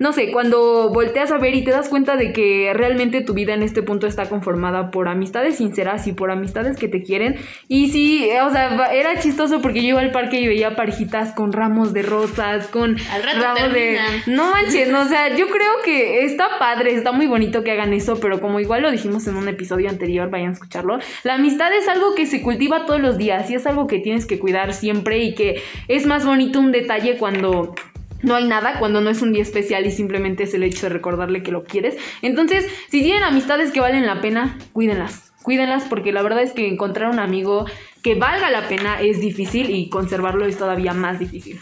no 0.00 0.14
sé, 0.14 0.32
cuando 0.32 0.88
volteas 0.88 1.30
a 1.30 1.36
ver 1.36 1.54
y 1.54 1.62
te 1.62 1.70
das 1.70 1.90
cuenta 1.90 2.16
de 2.16 2.32
que 2.32 2.72
realmente 2.72 3.20
tu 3.20 3.34
vida 3.34 3.52
en 3.52 3.62
este 3.62 3.82
punto 3.82 4.06
está 4.06 4.30
conformada 4.30 4.90
por 4.90 5.08
amistades 5.08 5.58
sinceras 5.58 6.06
y 6.06 6.14
por 6.14 6.30
amistades 6.30 6.78
que 6.78 6.88
te 6.88 7.02
quieren. 7.02 7.36
Y 7.68 7.90
sí, 7.90 8.26
o 8.42 8.50
sea, 8.50 8.90
era 8.94 9.20
chistoso 9.20 9.60
porque 9.60 9.82
yo 9.82 9.90
iba 9.90 10.00
al 10.00 10.10
parque 10.10 10.40
y 10.40 10.48
veía 10.48 10.74
parejitas 10.74 11.32
con 11.32 11.52
ramos 11.52 11.92
de 11.92 12.00
rosas, 12.00 12.66
con 12.68 12.96
ramos 12.96 13.74
de... 13.74 13.98
No 14.26 14.50
manches, 14.50 14.88
no, 14.88 15.02
o 15.02 15.04
sea, 15.04 15.36
yo 15.36 15.48
creo 15.48 15.70
que 15.84 16.24
está 16.24 16.58
padre, 16.58 16.94
está 16.94 17.12
muy 17.12 17.26
bonito 17.26 17.62
que 17.62 17.72
hagan 17.72 17.92
eso, 17.92 18.18
pero 18.20 18.40
como 18.40 18.58
igual 18.58 18.80
lo 18.80 18.90
dijimos 18.90 19.26
en 19.26 19.36
un 19.36 19.48
episodio 19.48 19.90
anterior, 19.90 20.30
vayan 20.30 20.48
a 20.48 20.52
escucharlo, 20.52 20.98
la 21.24 21.34
amistad 21.34 21.74
es 21.74 21.88
algo 21.88 22.14
que 22.14 22.24
se 22.24 22.40
cultiva 22.40 22.86
todos 22.86 23.02
los 23.02 23.18
días 23.18 23.50
y 23.50 23.54
es 23.54 23.66
algo 23.66 23.86
que 23.86 23.98
tienes 23.98 24.24
que 24.24 24.38
cuidar 24.38 24.72
siempre 24.72 25.18
y 25.18 25.34
que 25.34 25.62
es 25.88 26.06
más 26.06 26.24
bonito 26.24 26.58
un 26.58 26.72
detalle 26.72 27.18
cuando 27.18 27.74
no 28.22 28.34
hay 28.34 28.46
nada 28.46 28.78
cuando 28.78 29.00
no 29.00 29.10
es 29.10 29.22
un 29.22 29.32
día 29.32 29.42
especial 29.42 29.86
y 29.86 29.90
simplemente 29.90 30.44
es 30.44 30.54
el 30.54 30.62
hecho 30.62 30.86
de 30.86 30.94
recordarle 30.94 31.42
que 31.42 31.52
lo 31.52 31.64
quieres. 31.64 31.96
Entonces, 32.22 32.66
si 32.88 33.02
tienen 33.02 33.22
amistades 33.22 33.72
que 33.72 33.80
valen 33.80 34.06
la 34.06 34.20
pena, 34.20 34.58
cuídenlas. 34.72 35.32
Cuídenlas 35.42 35.84
porque 35.84 36.12
la 36.12 36.22
verdad 36.22 36.42
es 36.42 36.52
que 36.52 36.68
encontrar 36.68 37.10
un 37.10 37.18
amigo 37.18 37.64
que 38.02 38.14
valga 38.14 38.50
la 38.50 38.68
pena 38.68 39.00
es 39.00 39.20
difícil 39.20 39.70
y 39.70 39.88
conservarlo 39.88 40.44
es 40.44 40.58
todavía 40.58 40.92
más 40.92 41.18
difícil. 41.18 41.58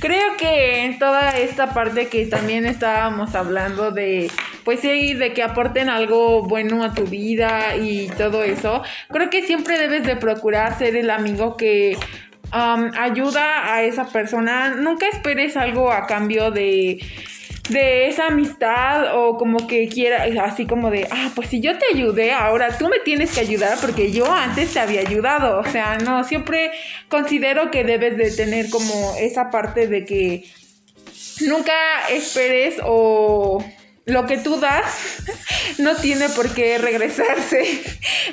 Creo 0.00 0.36
que 0.38 0.84
en 0.84 0.98
toda 0.98 1.36
esta 1.36 1.74
parte 1.74 2.08
que 2.08 2.24
también 2.24 2.64
estábamos 2.64 3.34
hablando 3.34 3.90
de, 3.90 4.30
pues 4.64 4.80
sí, 4.80 5.12
de 5.12 5.34
que 5.34 5.42
aporten 5.42 5.90
algo 5.90 6.42
bueno 6.42 6.82
a 6.84 6.94
tu 6.94 7.04
vida 7.04 7.76
y 7.76 8.08
todo 8.16 8.42
eso, 8.42 8.82
creo 9.10 9.28
que 9.28 9.42
siempre 9.42 9.78
debes 9.78 10.04
de 10.04 10.16
procurar 10.16 10.78
ser 10.78 10.96
el 10.96 11.10
amigo 11.10 11.58
que 11.58 11.98
ayuda 12.52 13.72
a 13.72 13.82
esa 13.82 14.06
persona. 14.08 14.74
Nunca 14.74 15.06
esperes 15.08 15.56
algo 15.56 15.90
a 15.92 16.06
cambio 16.06 16.50
de 16.50 16.98
de 17.70 18.08
esa 18.08 18.26
amistad 18.26 19.16
o 19.16 19.36
como 19.36 19.68
que 19.68 19.88
quiera, 19.88 20.24
así 20.44 20.66
como 20.66 20.90
de, 20.90 21.06
ah, 21.10 21.30
pues 21.36 21.48
si 21.48 21.60
yo 21.60 21.78
te 21.78 21.86
ayudé, 21.94 22.32
ahora 22.32 22.76
tú 22.76 22.88
me 22.88 22.98
tienes 22.98 23.32
que 23.32 23.40
ayudar 23.40 23.78
porque 23.80 24.10
yo 24.10 24.30
antes 24.32 24.72
te 24.72 24.80
había 24.80 25.00
ayudado. 25.00 25.60
O 25.60 25.64
sea, 25.64 25.96
no, 25.98 26.24
siempre 26.24 26.72
considero 27.08 27.70
que 27.70 27.84
debes 27.84 28.16
de 28.16 28.30
tener 28.32 28.70
como 28.70 29.14
esa 29.18 29.50
parte 29.50 29.86
de 29.86 30.04
que 30.04 30.44
nunca 31.46 31.72
esperes 32.10 32.76
o 32.84 33.64
lo 34.06 34.26
que 34.26 34.38
tú 34.38 34.58
das 34.58 35.22
no 35.78 35.96
tiene 35.96 36.28
por 36.30 36.52
qué 36.54 36.78
regresarse 36.78 37.82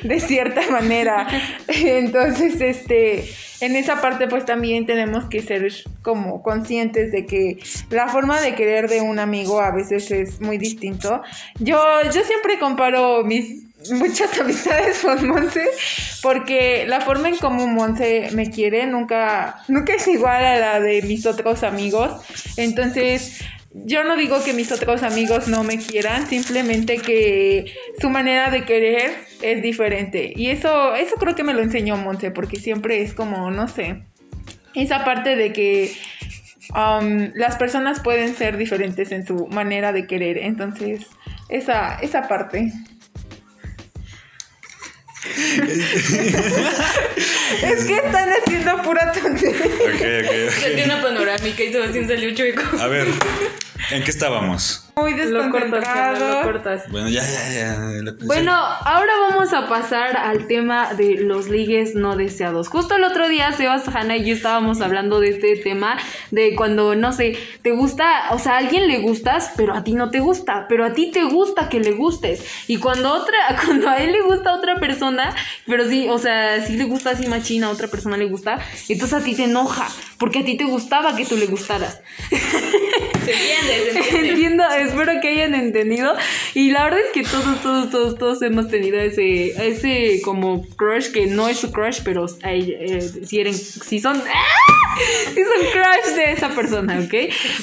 de 0.03 0.19
cierta 0.19 0.69
manera. 0.69 1.27
Entonces, 1.67 2.59
este, 2.61 3.29
en 3.59 3.75
esa 3.75 4.01
parte 4.01 4.27
pues 4.27 4.45
también 4.45 4.85
tenemos 4.85 5.25
que 5.25 5.41
ser 5.41 5.71
como 6.01 6.43
conscientes 6.43 7.11
de 7.11 7.25
que 7.25 7.59
la 7.89 8.07
forma 8.07 8.39
de 8.41 8.55
querer 8.55 8.89
de 8.89 9.01
un 9.01 9.19
amigo 9.19 9.59
a 9.59 9.71
veces 9.71 10.11
es 10.11 10.41
muy 10.41 10.57
distinto. 10.57 11.21
Yo, 11.59 11.79
yo 12.03 12.23
siempre 12.23 12.59
comparo 12.59 13.23
mis 13.23 13.67
muchas 13.91 14.37
amistades 14.39 14.99
con 14.99 15.27
Monse 15.27 15.63
porque 16.21 16.85
la 16.87 17.01
forma 17.01 17.29
en 17.29 17.37
cómo 17.37 17.67
Monse 17.67 18.29
me 18.33 18.49
quiere 18.49 18.85
nunca, 18.87 19.63
nunca 19.67 19.93
es 19.93 20.07
igual 20.07 20.43
a 20.43 20.59
la 20.59 20.79
de 20.79 21.01
mis 21.03 21.25
otros 21.25 21.63
amigos. 21.63 22.11
Entonces, 22.57 23.39
yo 23.73 24.03
no 24.03 24.15
digo 24.15 24.43
que 24.43 24.53
mis 24.53 24.71
otros 24.71 25.03
amigos 25.03 25.47
no 25.47 25.63
me 25.63 25.77
quieran, 25.77 26.27
simplemente 26.27 26.97
que 26.97 27.73
su 27.99 28.09
manera 28.09 28.49
de 28.49 28.65
querer 28.65 29.11
es 29.41 29.61
diferente. 29.61 30.33
Y 30.35 30.49
eso, 30.49 30.95
eso 30.95 31.15
creo 31.15 31.35
que 31.35 31.43
me 31.43 31.53
lo 31.53 31.61
enseñó 31.61 31.97
Monse, 31.97 32.31
porque 32.31 32.59
siempre 32.59 33.01
es 33.01 33.13
como, 33.13 33.51
no 33.51 33.67
sé, 33.67 34.03
esa 34.73 35.03
parte 35.03 35.35
de 35.35 35.53
que 35.53 35.91
um, 36.73 37.31
las 37.35 37.57
personas 37.57 37.99
pueden 37.99 38.35
ser 38.35 38.57
diferentes 38.57 39.11
en 39.11 39.25
su 39.25 39.47
manera 39.47 39.91
de 39.91 40.07
querer. 40.07 40.37
Entonces, 40.37 41.05
esa, 41.49 41.95
esa 41.95 42.27
parte. 42.27 42.71
es 47.61 47.85
que 47.85 47.95
están 47.95 48.29
haciendo 48.29 48.81
pura 48.81 49.11
tontería. 49.11 49.65
Ok, 49.65 50.25
ok, 50.25 50.61
Salió 50.61 50.85
una 50.85 51.01
panorámica 51.01 51.63
y 51.63 51.71
Sebastián 51.71 52.07
salió 52.07 52.33
chueco. 52.33 52.61
A 52.79 52.87
ver, 52.87 53.07
¿en 53.91 54.03
qué 54.03 54.11
estábamos? 54.11 54.83
Muy 54.97 55.11
Lo 55.11 55.17
cortas, 55.17 55.29
lo 55.29 55.43
desconcentrado. 55.43 56.41
cortas. 56.41 56.83
Bueno, 56.89 57.07
ya, 57.07 57.21
ya, 57.21 57.53
ya. 57.53 58.13
Bueno, 58.25 58.51
ahora 58.51 59.13
vamos 59.29 59.53
a 59.53 59.67
pasar 59.67 60.17
al 60.17 60.47
tema 60.47 60.95
de 60.95 61.17
los 61.19 61.49
ligues 61.49 61.93
no 61.93 62.15
deseados. 62.15 62.67
Justo 62.67 62.95
el 62.95 63.03
otro 63.03 63.27
día, 63.27 63.51
Sebas, 63.51 63.87
Hanna 63.89 64.17
y 64.17 64.25
yo 64.25 64.33
estábamos 64.33 64.81
hablando 64.81 65.19
de 65.19 65.29
este 65.29 65.55
tema 65.57 65.99
de 66.31 66.55
cuando, 66.55 66.95
no 66.95 67.13
sé, 67.13 67.37
te 67.61 67.73
gusta, 67.73 68.29
o 68.31 68.39
sea, 68.39 68.53
a 68.53 68.57
alguien 68.57 68.87
le 68.87 68.97
gustas, 68.97 69.51
pero 69.55 69.75
a 69.75 69.83
ti 69.83 69.93
no 69.93 70.09
te 70.09 70.19
gusta, 70.19 70.65
pero 70.67 70.83
a 70.83 70.93
ti 70.93 71.11
te 71.11 71.25
gusta 71.25 71.69
que 71.69 71.79
le 71.79 71.91
gustes. 71.91 72.43
Y 72.65 72.77
cuando 72.77 73.13
otra, 73.13 73.37
cuando 73.65 73.89
a 73.89 73.97
él 73.97 74.13
le 74.13 74.21
gusta 74.21 74.49
a 74.49 74.55
otra 74.55 74.79
persona, 74.79 75.35
pero 75.67 75.87
sí, 75.87 76.07
o 76.09 76.17
sea, 76.17 76.65
sí 76.65 76.75
le 76.75 76.85
gusta 76.85 77.11
así 77.11 77.27
machina, 77.37 77.67
a 77.67 77.69
otra 77.71 77.87
persona 77.87 78.17
le 78.17 78.25
gusta, 78.25 78.59
entonces 78.89 79.13
a 79.13 79.23
ti 79.23 79.35
te 79.35 79.45
enoja, 79.45 79.87
porque 80.17 80.39
a 80.39 80.45
ti 80.45 80.57
te 80.57 80.65
gustaba 80.65 81.15
que 81.15 81.25
tú 81.25 81.37
le 81.37 81.47
gustaras. 81.47 82.01
Se 83.31 83.33
entiende, 83.33 83.91
se 83.91 83.99
entiende. 83.99 84.29
Entiendo, 84.29 84.63
espero 84.77 85.13
que 85.21 85.27
hayan 85.29 85.55
entendido. 85.55 86.15
Y 86.53 86.71
la 86.71 86.83
verdad 86.85 86.99
es 86.99 87.11
que 87.13 87.23
todos, 87.23 87.61
todos, 87.61 87.89
todos, 87.89 88.17
todos 88.17 88.41
hemos 88.41 88.67
tenido 88.69 88.99
ese, 88.99 89.47
ese 89.67 90.21
como 90.23 90.65
crush 90.75 91.11
que 91.11 91.27
no 91.27 91.47
es 91.49 91.57
su 91.57 91.71
crush, 91.71 91.99
pero 92.03 92.25
hay, 92.43 92.75
eh, 92.79 93.01
si, 93.25 93.39
eran, 93.39 93.53
si 93.53 93.99
son, 93.99 94.17
¡Ah! 94.17 94.73
si 95.33 95.41
son 95.43 95.71
crush 95.71 96.15
de 96.15 96.31
esa 96.31 96.49
persona, 96.49 96.99
¿ok? 96.99 97.13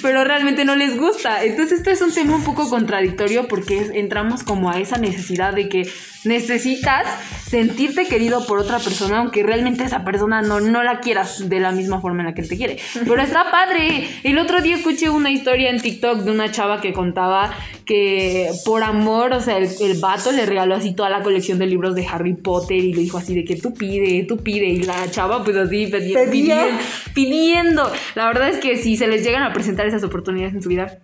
Pero 0.02 0.24
realmente 0.24 0.64
no 0.64 0.76
les 0.76 0.96
gusta. 0.96 1.44
Entonces 1.44 1.78
esto 1.78 1.90
es 1.90 2.00
un 2.02 2.12
tema 2.12 2.36
un 2.36 2.44
poco 2.44 2.68
contradictorio 2.68 3.48
porque 3.48 3.78
es- 3.78 3.90
entramos 3.94 4.42
como 4.42 4.70
a 4.70 4.78
esa 4.80 4.96
necesidad 4.98 5.52
de 5.54 5.68
que 5.68 5.88
necesitas 6.24 7.06
sentirte 7.48 8.06
querido 8.06 8.46
por 8.46 8.58
otra 8.58 8.78
persona, 8.78 9.18
aunque 9.18 9.42
realmente 9.42 9.84
esa 9.84 10.04
persona 10.04 10.40
no, 10.42 10.58
no 10.60 10.82
la 10.82 11.00
quieras 11.00 11.48
de 11.48 11.60
la 11.60 11.70
misma 11.70 12.00
forma 12.00 12.22
en 12.22 12.28
la 12.28 12.34
que 12.34 12.40
él 12.40 12.48
te 12.48 12.56
quiere. 12.56 12.78
Pero 12.94 13.20
está 13.20 13.50
padre. 13.50 14.08
El 14.24 14.38
otro 14.38 14.60
día 14.62 14.76
escuché 14.76 15.10
una 15.10 15.30
historia 15.30 15.53
en 15.62 15.80
TikTok 15.80 16.18
de 16.20 16.30
una 16.30 16.50
chava 16.50 16.80
que 16.80 16.92
contaba 16.92 17.52
que 17.84 18.50
por 18.64 18.82
amor, 18.82 19.32
o 19.32 19.40
sea, 19.40 19.58
el, 19.58 19.68
el 19.80 19.98
vato 20.00 20.32
le 20.32 20.46
regaló 20.46 20.74
así 20.74 20.94
toda 20.94 21.10
la 21.10 21.22
colección 21.22 21.58
de 21.58 21.66
libros 21.66 21.94
de 21.94 22.06
Harry 22.06 22.34
Potter 22.34 22.76
y 22.78 22.92
le 22.94 23.02
dijo 23.02 23.18
así 23.18 23.34
de 23.34 23.44
que 23.44 23.56
tú 23.56 23.74
pide, 23.74 24.24
tú 24.24 24.38
pide. 24.42 24.66
Y 24.66 24.82
la 24.82 25.10
chava 25.10 25.44
pues 25.44 25.56
así 25.56 25.86
pedi- 25.86 26.30
pidiendo, 26.30 26.78
pidiendo. 27.14 27.92
La 28.14 28.26
verdad 28.26 28.48
es 28.48 28.58
que 28.58 28.76
si 28.76 28.96
se 28.96 29.06
les 29.06 29.22
llegan 29.24 29.42
a 29.42 29.52
presentar 29.52 29.86
esas 29.86 30.02
oportunidades 30.04 30.54
en 30.54 30.62
su 30.62 30.68
vida, 30.68 30.98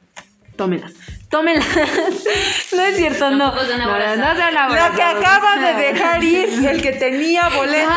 tómenlas. 0.56 0.92
Tómenlas. 1.30 1.66
no 2.76 2.82
es 2.82 2.96
cierto, 2.96 3.30
no. 3.30 3.36
No, 3.38 3.54
no, 3.54 3.84
aborazados. 3.84 4.18
no 4.18 4.36
sean 4.36 4.54
La 4.54 4.92
que 4.96 5.02
acaba 5.02 5.56
de 5.60 5.82
dejar 5.92 6.24
ir, 6.24 6.48
el 6.68 6.82
que 6.82 6.92
tenía 6.92 7.48
boletos 7.50 7.94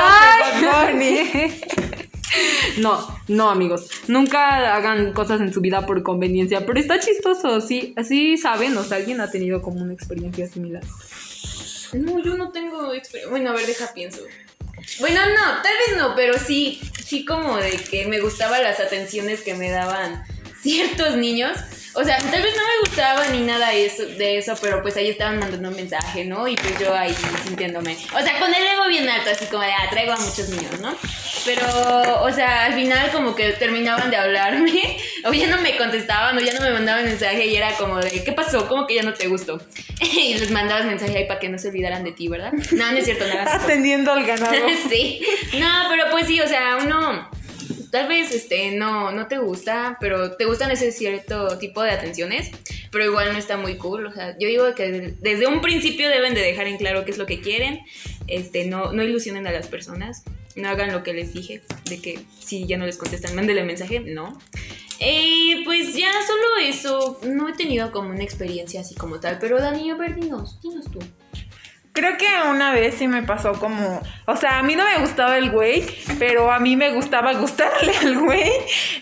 de 0.59 0.65
Bad 0.67 0.91
Bunny. 0.93 1.29
No, 2.77 3.12
no, 3.27 3.49
amigos. 3.49 3.89
Nunca 4.07 4.75
hagan 4.75 5.13
cosas 5.13 5.39
en 5.41 5.53
su 5.53 5.61
vida 5.61 5.85
por 5.85 6.03
conveniencia. 6.03 6.65
Pero 6.65 6.79
está 6.79 6.99
chistoso, 6.99 7.61
sí. 7.61 7.93
Así 7.95 8.37
saben, 8.37 8.77
o 8.77 8.83
sea, 8.83 8.97
alguien 8.97 9.21
ha 9.21 9.31
tenido 9.31 9.61
como 9.61 9.81
una 9.81 9.93
experiencia 9.93 10.47
similar. 10.47 10.83
No, 11.93 12.19
yo 12.19 12.35
no 12.35 12.51
tengo 12.51 12.93
experiencia. 12.93 13.29
Bueno, 13.29 13.51
a 13.51 13.53
ver, 13.53 13.65
deja 13.65 13.93
pienso. 13.93 14.21
Bueno, 14.99 15.21
no, 15.21 15.61
tal 15.61 15.73
vez 15.87 15.97
no, 15.97 16.15
pero 16.15 16.37
sí, 16.37 16.81
sí 17.05 17.23
como 17.23 17.57
de 17.57 17.71
que 17.71 18.05
me 18.07 18.19
gustaban 18.19 18.63
las 18.63 18.79
atenciones 18.79 19.41
que 19.41 19.53
me 19.53 19.69
daban 19.69 20.23
ciertos 20.61 21.15
niños. 21.15 21.57
O 21.95 22.03
sea, 22.03 22.17
tal 22.17 22.41
vez 22.41 22.55
no 22.55 22.63
me 22.63 22.79
gustaba 22.87 23.27
ni 23.27 23.41
nada 23.41 23.71
eso, 23.73 24.03
de 24.05 24.37
eso, 24.37 24.55
pero 24.59 24.81
pues 24.81 24.97
ahí 24.97 25.09
estaban 25.09 25.37
mandando 25.37 25.69
un 25.69 25.75
mensaje, 25.75 26.25
¿no? 26.25 26.47
Y 26.47 26.55
pues 26.55 26.79
yo 26.79 26.93
ahí 26.95 27.15
sintiéndome. 27.45 27.95
O 28.15 28.19
sea, 28.19 28.39
con 28.39 28.53
el 28.53 28.63
ego 28.63 28.87
bien 28.87 29.07
alto, 29.07 29.29
así 29.29 29.45
como 29.45 29.61
de, 29.61 29.71
ah, 29.71 29.89
traigo 29.91 30.13
a 30.13 30.17
muchos 30.17 30.49
niños, 30.49 30.79
¿no? 30.81 30.95
Pero, 31.45 32.23
o 32.23 32.31
sea, 32.31 32.65
al 32.65 32.73
final 32.73 33.11
como 33.11 33.35
que 33.35 33.49
terminaban 33.51 34.09
de 34.09 34.17
hablarme, 34.17 34.97
o 35.25 35.33
ya 35.33 35.47
no 35.47 35.61
me 35.61 35.77
contestaban, 35.77 36.35
o 36.35 36.41
ya 36.41 36.53
no 36.53 36.61
me 36.61 36.71
mandaban 36.71 37.05
mensaje, 37.05 37.45
y 37.45 37.55
era 37.55 37.73
como 37.73 37.97
de, 37.97 38.23
¿qué 38.23 38.31
pasó? 38.31 38.67
¿Cómo 38.67 38.87
que 38.87 38.95
ya 38.95 39.03
no 39.03 39.13
te 39.13 39.27
gustó? 39.27 39.61
y 40.01 40.33
les 40.33 40.49
mandabas 40.49 40.85
mensaje 40.85 41.15
ahí 41.15 41.27
para 41.27 41.39
que 41.39 41.49
no 41.49 41.59
se 41.59 41.67
olvidaran 41.67 42.03
de 42.03 42.11
ti, 42.11 42.27
¿verdad? 42.27 42.53
No, 42.71 42.91
no 42.91 42.97
es 42.97 43.05
cierto, 43.05 43.25
eso. 43.25 43.37
Atendiendo 43.45 44.11
al 44.11 44.25
ganado. 44.25 44.55
sí. 44.89 45.21
No, 45.59 45.87
pero 45.89 46.05
pues 46.09 46.25
sí, 46.25 46.41
o 46.41 46.47
sea, 46.47 46.77
uno 46.81 47.29
tal 47.91 48.07
vez 48.07 48.31
este 48.31 48.71
no 48.71 49.11
no 49.11 49.27
te 49.27 49.37
gusta, 49.37 49.97
pero 49.99 50.35
te 50.35 50.45
gustan 50.45 50.71
ese 50.71 50.91
cierto 50.91 51.57
tipo 51.57 51.81
de 51.81 51.91
atenciones, 51.91 52.51
pero 52.91 53.05
igual 53.05 53.31
no 53.31 53.39
está 53.39 53.57
muy 53.57 53.77
cool, 53.77 54.07
o 54.07 54.13
sea, 54.13 54.37
yo 54.39 54.47
digo 54.47 54.73
que 54.75 55.15
desde, 55.19 55.47
un 55.47 55.61
principio 55.61 56.09
deben 56.09 56.33
de 56.33 56.41
dejar 56.41 56.67
en 56.67 56.77
claro 56.77 57.05
qué 57.05 57.11
es 57.11 57.17
lo 57.17 57.25
que 57.25 57.41
quieren. 57.41 57.81
Este, 58.27 58.65
no 58.65 58.93
no 58.93 59.03
ilusionen 59.03 59.47
a 59.47 59.51
las 59.51 59.67
personas. 59.67 60.23
No 60.55 60.69
hagan 60.69 60.91
lo 60.91 61.01
que 61.01 61.13
les 61.13 61.33
dije, 61.33 61.63
de 61.85 61.99
que 61.99 62.19
si 62.39 62.67
ya 62.67 62.77
no 62.77 62.85
les 62.85 62.97
contestan, 62.97 63.35
mándele 63.35 63.63
mensaje, 63.63 63.99
no. 64.01 64.39
Eh, 64.99 65.63
pues 65.65 65.95
ya 65.95 66.11
solo 66.25 66.57
eso, 66.61 67.19
no 67.23 67.49
he 67.49 67.53
tenido 67.53 67.91
como 67.91 68.09
una 68.09 68.23
experiencia 68.23 68.81
así 68.81 68.93
como 68.93 69.19
tal, 69.19 69.39
pero 69.39 69.59
Dani, 69.59 69.89
a 69.89 69.95
ver, 69.95 70.15
dinos 70.15 70.59
tú. 70.61 70.71
Creo 71.93 72.17
que 72.17 72.25
una 72.49 72.71
vez 72.71 72.95
sí 72.95 73.07
me 73.07 73.21
pasó 73.21 73.53
como, 73.53 74.01
o 74.25 74.35
sea, 74.35 74.57
a 74.57 74.63
mí 74.63 74.75
no 74.75 74.83
me 74.83 74.97
gustaba 74.97 75.37
el 75.37 75.51
güey, 75.51 75.85
pero 76.17 76.51
a 76.51 76.57
mí 76.59 76.75
me 76.75 76.91
gustaba 76.91 77.33
gustarle 77.33 77.95
al 77.95 78.17
güey. 78.17 78.51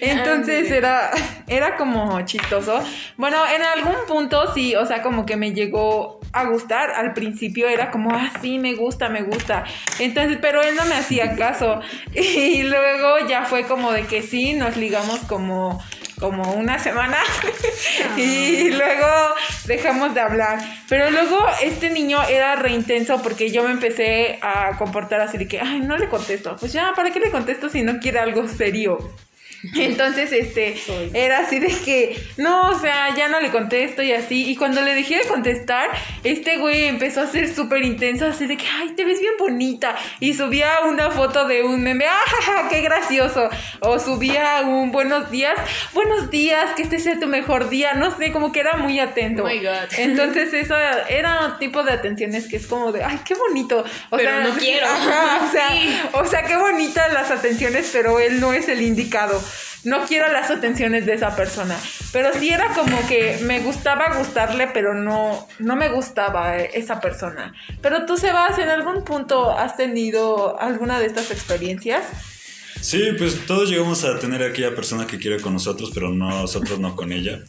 Entonces 0.01 0.69
era, 0.69 1.09
era 1.47 1.77
como 1.77 2.19
chistoso. 2.25 2.83
Bueno, 3.15 3.37
en 3.47 3.61
algún 3.61 3.95
punto 4.09 4.53
sí, 4.53 4.75
o 4.75 4.85
sea, 4.85 5.01
como 5.01 5.25
que 5.25 5.37
me 5.37 5.53
llegó 5.53 6.19
a 6.33 6.43
gustar. 6.45 6.91
Al 6.91 7.13
principio 7.13 7.69
era 7.69 7.91
como, 7.91 8.13
ah, 8.13 8.29
sí, 8.41 8.59
me 8.59 8.75
gusta, 8.75 9.07
me 9.07 9.21
gusta. 9.21 9.63
Entonces, 9.99 10.39
pero 10.41 10.61
él 10.61 10.75
no 10.75 10.83
me 10.83 10.95
hacía 10.95 11.35
caso. 11.37 11.79
Y 12.13 12.63
luego 12.63 13.25
ya 13.27 13.45
fue 13.45 13.63
como 13.63 13.93
de 13.93 14.03
que 14.03 14.21
sí, 14.21 14.53
nos 14.53 14.75
ligamos 14.75 15.19
como 15.21 15.81
como 16.21 16.53
una 16.53 16.79
semana 16.79 17.17
y 18.17 18.69
luego 18.69 19.07
dejamos 19.65 20.13
de 20.13 20.21
hablar. 20.21 20.59
Pero 20.87 21.11
luego 21.11 21.37
este 21.61 21.89
niño 21.89 22.21
era 22.23 22.55
reintenso 22.55 23.21
porque 23.21 23.49
yo 23.49 23.63
me 23.63 23.71
empecé 23.71 24.39
a 24.41 24.77
comportar 24.77 25.19
así 25.19 25.37
de 25.37 25.47
que, 25.47 25.59
ay, 25.59 25.81
no 25.81 25.97
le 25.97 26.07
contesto. 26.07 26.55
Pues 26.57 26.71
ya, 26.71 26.93
¿para 26.95 27.11
qué 27.11 27.19
le 27.19 27.31
contesto 27.31 27.67
si 27.67 27.81
no 27.81 27.99
quiere 27.99 28.19
algo 28.19 28.47
serio? 28.47 28.99
Entonces, 29.75 30.31
este, 30.31 30.75
era 31.13 31.39
así 31.39 31.59
de 31.59 31.67
que, 31.67 32.19
no, 32.37 32.69
o 32.69 32.79
sea, 32.79 33.15
ya 33.15 33.27
no 33.27 33.39
le 33.39 33.49
contesto 33.51 34.01
y 34.01 34.11
así. 34.11 34.49
Y 34.49 34.55
cuando 34.55 34.81
le 34.81 34.95
dejé 34.95 35.19
de 35.19 35.25
contestar, 35.25 35.89
este 36.23 36.57
güey 36.57 36.85
empezó 36.85 37.21
a 37.21 37.27
ser 37.27 37.53
súper 37.53 37.83
intenso, 37.83 38.25
así 38.25 38.47
de 38.47 38.57
que, 38.57 38.65
ay, 38.67 38.89
te 38.95 39.05
ves 39.05 39.19
bien 39.19 39.33
bonita. 39.37 39.95
Y 40.19 40.33
subía 40.33 40.69
una 40.87 41.11
foto 41.11 41.47
de 41.47 41.63
un 41.63 41.83
meme, 41.83 42.05
¡ah, 42.07 42.67
qué 42.69 42.81
gracioso! 42.81 43.49
O 43.81 43.99
subía 43.99 44.61
un 44.65 44.91
buenos 44.91 45.29
días, 45.31 45.53
buenos 45.93 46.29
días, 46.31 46.71
que 46.75 46.83
este 46.83 46.99
sea 46.99 47.19
tu 47.19 47.27
mejor 47.27 47.69
día. 47.69 47.93
No 47.93 48.15
sé, 48.17 48.31
como 48.31 48.51
que 48.51 48.61
era 48.61 48.77
muy 48.77 48.99
atento. 48.99 49.43
Oh 49.43 49.47
my 49.47 49.59
God. 49.59 49.71
Entonces, 49.97 50.53
eso 50.53 50.75
era 51.09 51.45
un 51.45 51.59
tipo 51.59 51.83
de 51.83 51.91
atenciones 51.91 52.47
que 52.47 52.57
es 52.57 52.67
como 52.67 52.91
de, 52.91 53.03
ay, 53.03 53.19
qué 53.25 53.35
bonito. 53.35 53.83
O 54.09 54.17
Pero 54.17 54.41
no 54.41 54.55
quiero. 54.55 54.85
ajá, 54.89 55.45
o 55.47 55.51
sea, 55.51 55.67
Sí. 55.71 55.99
o 56.13 56.25
sea, 56.25 56.43
qué 56.43 56.55
bonitas 56.55 57.13
las 57.13 57.31
atenciones, 57.31 57.89
pero 57.93 58.19
él 58.19 58.39
no 58.39 58.53
es 58.53 58.67
el 58.67 58.81
indicado. 58.81 59.41
No 59.83 60.05
quiero 60.05 60.31
las 60.31 60.51
atenciones 60.51 61.05
de 61.05 61.13
esa 61.13 61.35
persona. 61.35 61.77
Pero 62.11 62.29
sí 62.37 62.49
era 62.49 62.73
como 62.73 63.07
que 63.07 63.39
me 63.43 63.61
gustaba 63.61 64.17
gustarle, 64.17 64.67
pero 64.67 64.93
no, 64.93 65.47
no 65.59 65.75
me 65.75 65.89
gustaba 65.89 66.57
eh, 66.59 66.71
esa 66.73 66.99
persona. 66.99 67.53
Pero 67.81 68.05
tú, 68.05 68.17
Sebas, 68.17 68.59
¿en 68.59 68.69
algún 68.69 69.03
punto 69.03 69.51
has 69.51 69.77
tenido 69.77 70.59
alguna 70.59 70.99
de 70.99 71.07
estas 71.07 71.31
experiencias? 71.31 72.03
Sí, 72.81 73.11
pues 73.17 73.45
todos 73.45 73.69
llegamos 73.69 74.03
a 74.03 74.19
tener 74.19 74.41
a 74.41 74.47
aquella 74.47 74.75
persona 74.75 75.05
que 75.05 75.19
quiere 75.19 75.39
con 75.39 75.53
nosotros, 75.53 75.91
pero 75.93 76.09
nosotros 76.09 76.79
no 76.79 76.95
con 76.95 77.11
ella. 77.11 77.39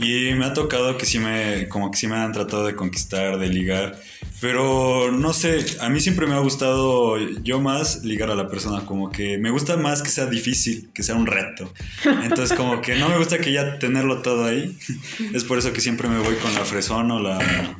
Y 0.00 0.32
me 0.34 0.46
ha 0.46 0.54
tocado 0.54 0.96
que 0.96 1.04
sí 1.04 1.18
me, 1.18 1.68
como 1.68 1.90
que 1.90 1.98
sí 1.98 2.06
me 2.06 2.16
han 2.16 2.32
tratado 2.32 2.64
de 2.66 2.74
conquistar, 2.74 3.38
de 3.38 3.48
ligar. 3.48 4.00
Pero 4.40 5.12
no 5.12 5.34
sé, 5.34 5.64
a 5.80 5.90
mí 5.90 6.00
siempre 6.00 6.26
me 6.26 6.34
ha 6.34 6.38
gustado 6.38 7.18
yo 7.42 7.60
más 7.60 8.04
ligar 8.04 8.30
a 8.30 8.34
la 8.34 8.48
persona, 8.48 8.86
como 8.86 9.10
que 9.10 9.36
me 9.36 9.50
gusta 9.50 9.76
más 9.76 10.02
que 10.02 10.08
sea 10.08 10.26
difícil, 10.26 10.88
que 10.94 11.02
sea 11.02 11.14
un 11.14 11.26
reto. 11.26 11.72
Entonces 12.22 12.56
como 12.56 12.80
que 12.80 12.96
no 12.96 13.08
me 13.10 13.18
gusta 13.18 13.38
que 13.38 13.52
ya 13.52 13.78
tenerlo 13.78 14.22
todo 14.22 14.46
ahí. 14.46 14.76
Es 15.34 15.44
por 15.44 15.58
eso 15.58 15.72
que 15.72 15.80
siempre 15.80 16.08
me 16.08 16.18
voy 16.18 16.34
con 16.36 16.52
la 16.54 16.64
fresón 16.64 17.10
o 17.10 17.20
la 17.20 17.38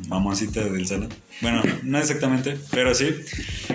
mamoncita 0.08 0.62
del 0.64 0.86
salón. 0.86 1.08
Bueno, 1.40 1.62
no 1.82 1.98
exactamente, 1.98 2.58
pero 2.70 2.94
sí. 2.94 3.08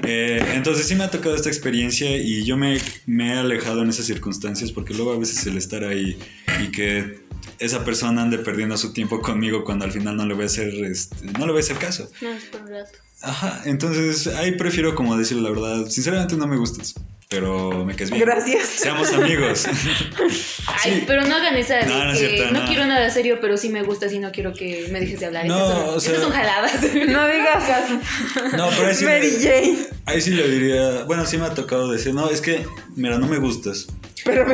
Eh, 0.03 0.43
entonces 0.53 0.87
sí 0.87 0.95
me 0.95 1.03
ha 1.03 1.09
tocado 1.09 1.35
esta 1.35 1.49
experiencia 1.49 2.15
y 2.15 2.43
yo 2.43 2.57
me, 2.57 2.77
me 3.07 3.29
he 3.29 3.33
alejado 3.33 3.81
en 3.81 3.89
esas 3.89 4.05
circunstancias 4.05 4.71
porque 4.71 4.93
luego 4.93 5.13
a 5.13 5.17
veces 5.17 5.45
el 5.47 5.57
estar 5.57 5.83
ahí 5.83 6.17
y 6.63 6.67
que 6.67 7.24
esa 7.59 7.83
persona 7.85 8.21
ande 8.23 8.37
perdiendo 8.37 8.77
su 8.77 8.93
tiempo 8.93 9.21
conmigo 9.21 9.63
cuando 9.63 9.85
al 9.85 9.91
final 9.91 10.15
no 10.17 10.25
le 10.25 10.33
voy 10.33 10.43
a 10.43 10.47
hacer, 10.47 10.73
este, 10.85 11.25
no 11.37 11.45
le 11.45 11.51
voy 11.53 11.61
a 11.61 11.63
hacer 11.63 11.77
caso. 11.77 12.09
No, 12.21 12.31
es 12.31 12.43
por 12.45 12.61
un 12.61 12.67
rato. 12.69 12.91
Ajá, 13.21 13.61
entonces 13.65 14.27
ahí 14.27 14.51
prefiero 14.51 14.93
como 14.93 15.17
decir 15.17 15.37
la 15.37 15.49
verdad. 15.49 15.87
Sinceramente 15.89 16.35
no 16.35 16.45
me 16.47 16.57
gustas, 16.57 16.93
pero 17.29 17.83
me 17.85 17.95
caes 17.95 18.11
bien. 18.11 18.23
Gracias. 18.23 18.67
Seamos 18.67 19.11
amigos. 19.13 19.65
Ay, 20.67 20.91
Sí. 20.99 21.03
pero 21.07 21.23
no 21.25 21.35
hagan 21.35 21.55
esa 21.55 21.75
de 21.77 21.85
No, 21.85 22.03
no 22.03 22.11
es 22.11 22.19
cierto, 22.19 22.51
no 22.53 22.59
no. 22.61 22.67
quiero 22.67 22.85
nada 22.85 23.09
serio, 23.09 23.39
pero 23.41 23.57
sí 23.57 23.69
me 23.69 23.81
gustas 23.83 24.11
y 24.13 24.19
no 24.19 24.31
quiero 24.31 24.53
que 24.53 24.87
me 24.91 24.99
dejes 24.99 25.19
de 25.21 25.25
hablar. 25.27 25.45
No, 25.47 25.55
Esas 25.57 25.77
son, 25.85 25.95
o 25.95 25.99
sea- 25.99 26.11
esas 26.11 26.23
son 26.23 26.33
jaladas. 26.33 26.73
No 27.07 27.27
digas 27.27 27.63
No, 28.57 28.69
pero 28.75 28.87
ahí 28.89 28.95
sí, 28.95 29.05
Mary 29.05 29.31
Jane. 29.41 29.77
ahí 30.05 30.21
sí 30.21 30.31
le 30.31 30.47
diría, 30.49 31.03
bueno, 31.05 31.25
sí 31.25 31.37
me 31.37 31.45
ha 31.45 31.53
tocado 31.53 31.91
decir, 31.91 32.13
no, 32.13 32.29
es 32.29 32.41
que, 32.41 32.65
mira, 32.95 33.17
no 33.17 33.27
me 33.27 33.37
gustas. 33.37 33.87
Pero 34.25 34.53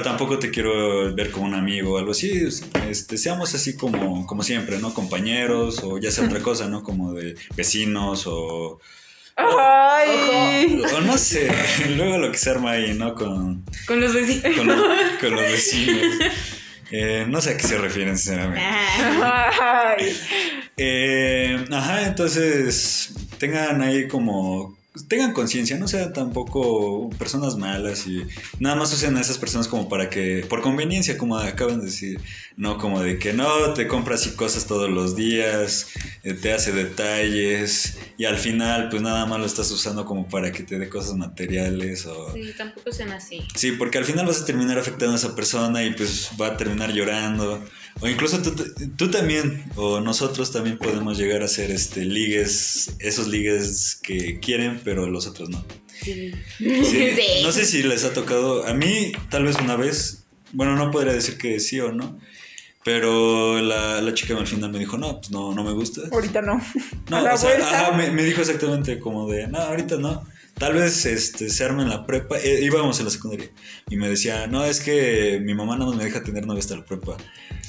Y- 0.00 0.02
tampoco 0.02 0.38
te 0.38 0.50
quiero 0.50 1.14
ver 1.14 1.30
como 1.30 1.44
un 1.46 1.54
amigo 1.54 1.92
o 1.92 1.98
algo 1.98 2.12
así. 2.12 2.48
Este, 2.88 3.18
seamos 3.18 3.54
así 3.54 3.76
como, 3.76 4.26
como 4.26 4.42
siempre, 4.42 4.78
¿no? 4.78 4.92
Compañeros 4.94 5.80
o 5.84 5.98
ya 5.98 6.10
sea 6.10 6.24
otra 6.24 6.40
cosa, 6.42 6.68
¿no? 6.68 6.82
Como 6.82 7.12
de 7.12 7.36
vecinos 7.54 8.24
o, 8.26 8.80
Ay. 9.36 10.82
o 10.96 11.00
no 11.02 11.18
sé. 11.18 11.48
Luego 11.96 12.18
lo 12.18 12.32
que 12.32 12.38
se 12.38 12.50
arma 12.50 12.72
ahí, 12.72 12.94
¿no? 12.94 13.14
Con, 13.14 13.64
Con 13.86 14.00
los 14.00 14.14
vecinos. 14.14 14.56
con, 14.56 14.66
los, 14.66 14.78
con 15.20 15.30
los 15.32 15.42
vecinos. 15.42 16.02
Eh, 16.96 17.24
no 17.28 17.40
sé 17.40 17.50
a 17.52 17.56
qué 17.56 17.66
se 17.66 17.78
refieren, 17.78 18.16
sinceramente. 18.16 18.60
Ay. 18.64 20.16
Eh, 20.76 21.64
ajá, 21.72 22.06
entonces 22.06 23.14
tengan 23.38 23.80
ahí 23.82 24.06
como 24.06 24.76
tengan 25.08 25.32
conciencia, 25.32 25.76
no 25.76 25.88
sean 25.88 26.12
tampoco 26.12 27.10
personas 27.18 27.56
malas 27.56 28.06
y 28.06 28.24
nada 28.60 28.76
más 28.76 28.92
usen 28.92 29.16
a 29.16 29.20
esas 29.20 29.38
personas 29.38 29.66
como 29.66 29.88
para 29.88 30.08
que, 30.08 30.46
por 30.48 30.62
conveniencia, 30.62 31.18
como 31.18 31.36
acaban 31.36 31.80
de 31.80 31.86
decir, 31.86 32.20
no 32.56 32.78
como 32.78 33.02
de 33.02 33.18
que 33.18 33.32
no, 33.32 33.74
te 33.74 33.88
compras 33.88 34.26
y 34.26 34.30
cosas 34.30 34.66
todos 34.66 34.88
los 34.88 35.16
días, 35.16 35.88
eh, 36.22 36.34
te 36.34 36.52
hace 36.52 36.70
detalles 36.70 37.98
y 38.16 38.24
al 38.24 38.36
final 38.36 38.88
pues 38.88 39.02
nada 39.02 39.26
más 39.26 39.40
lo 39.40 39.46
estás 39.46 39.70
usando 39.72 40.04
como 40.04 40.28
para 40.28 40.52
que 40.52 40.62
te 40.62 40.78
dé 40.78 40.88
cosas 40.88 41.16
materiales 41.16 42.06
o... 42.06 42.32
Sí, 42.32 42.52
tampoco 42.56 42.92
sean 42.92 43.10
así. 43.10 43.42
Sí, 43.56 43.72
porque 43.72 43.98
al 43.98 44.04
final 44.04 44.26
vas 44.26 44.42
a 44.42 44.44
terminar 44.44 44.78
afectando 44.78 45.14
a 45.14 45.18
esa 45.18 45.34
persona 45.34 45.82
y 45.82 45.92
pues 45.92 46.30
va 46.40 46.48
a 46.48 46.56
terminar 46.56 46.92
llorando. 46.92 47.64
O 48.00 48.08
incluso 48.08 48.42
tú, 48.42 48.54
tú 48.96 49.10
también, 49.10 49.64
o 49.76 50.00
nosotros 50.00 50.50
también 50.52 50.78
podemos 50.78 51.16
llegar 51.16 51.42
a 51.42 51.48
ser 51.48 51.70
este, 51.70 52.04
ligues, 52.04 52.94
esos 52.98 53.28
ligues 53.28 53.98
que 54.02 54.40
quieren, 54.40 54.80
pero 54.84 55.06
los 55.06 55.26
otros 55.26 55.48
no. 55.48 55.64
Sí. 56.02 56.32
Sí, 56.58 56.84
Sí. 56.84 57.42
No 57.42 57.52
sé 57.52 57.64
si 57.64 57.82
les 57.82 58.04
ha 58.04 58.12
tocado, 58.12 58.66
a 58.66 58.74
mí 58.74 59.12
tal 59.30 59.44
vez 59.44 59.56
una 59.60 59.76
vez, 59.76 60.24
bueno, 60.52 60.74
no 60.76 60.90
podría 60.90 61.12
decir 61.12 61.38
que 61.38 61.60
sí 61.60 61.78
o 61.80 61.92
no, 61.92 62.18
pero 62.84 63.60
la, 63.62 64.00
la 64.02 64.12
chica 64.12 64.36
al 64.36 64.46
final 64.46 64.70
me 64.70 64.78
dijo, 64.78 64.98
no, 64.98 65.18
pues 65.20 65.30
no, 65.30 65.54
no 65.54 65.64
me 65.64 65.72
gusta. 65.72 66.02
Ahorita 66.12 66.42
no. 66.42 66.60
No, 67.08 67.16
A 67.16 67.22
la 67.22 67.34
o 67.34 67.38
sea, 67.38 67.50
vuelta. 67.50 67.80
ajá, 67.88 67.92
me, 67.96 68.10
me 68.10 68.24
dijo 68.24 68.40
exactamente 68.42 68.98
como 68.98 69.28
de, 69.30 69.46
no, 69.46 69.58
ahorita 69.58 69.96
no. 69.96 70.26
Tal 70.58 70.74
vez 70.74 71.04
este, 71.06 71.50
se 71.50 71.64
arme 71.64 71.82
en 71.82 71.88
la 71.88 72.06
prepa. 72.06 72.38
Eh, 72.38 72.60
íbamos 72.62 72.98
en 73.00 73.06
la 73.06 73.10
secundaria. 73.10 73.50
Y 73.90 73.96
me 73.96 74.08
decía, 74.08 74.46
no, 74.46 74.64
es 74.64 74.80
que 74.80 75.40
mi 75.42 75.54
mamá 75.54 75.74
nada 75.76 75.90
más 75.90 75.96
me 75.98 76.04
deja 76.04 76.22
tener 76.22 76.46
novia 76.46 76.60
hasta 76.60 76.76
la 76.76 76.84
prepa. 76.84 77.16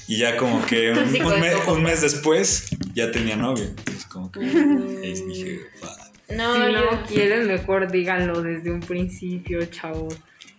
Y 0.07 0.17
ya 0.17 0.37
como 0.37 0.63
que 0.65 0.91
un, 0.91 1.09
Sí, 1.11 1.17
un 1.19 1.23
con 1.23 1.39
me- 1.41 1.51
tu 1.51 1.71
un 1.71 1.83
mes 1.83 2.01
después 2.01 2.67
ya 2.93 3.11
tenía 3.11 3.35
novia. 3.35 3.65
Entonces 3.65 4.05
como 4.05 4.31
que 4.31 4.39
ahí 4.39 5.13
dije. 5.27 5.59
No, 6.29 6.55
si 6.55 6.61
yo, 6.73 6.91
no 6.91 7.03
quieren, 7.05 7.47
mejor 7.47 7.91
díganlo 7.91 8.41
desde 8.41 8.71
un 8.71 8.79
principio, 8.79 9.63
chavos. 9.65 10.15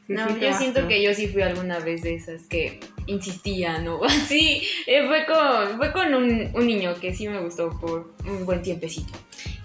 No, 0.09 0.39
yo 0.39 0.57
siento 0.57 0.87
que 0.87 1.03
yo 1.03 1.13
sí 1.15 1.27
fui 1.27 1.43
alguna 1.43 1.81
vez 1.81 2.03
de 2.03 2.15
esas 2.15 2.43
que 2.43 2.79
insistían 3.07 3.89
o 3.89 4.05
así. 4.05 4.63
Eh, 4.87 5.05
fue 5.09 5.27
con, 5.27 5.77
fue 5.79 5.93
con 5.93 6.15
un, 6.15 6.51
un 6.55 6.67
niño 6.67 6.95
que 7.01 7.13
sí 7.13 7.27
me 7.27 7.41
gustó 7.41 7.71
por 7.81 8.15
un 8.25 8.47
buen 8.47 8.63
tiempecito. 8.63 9.13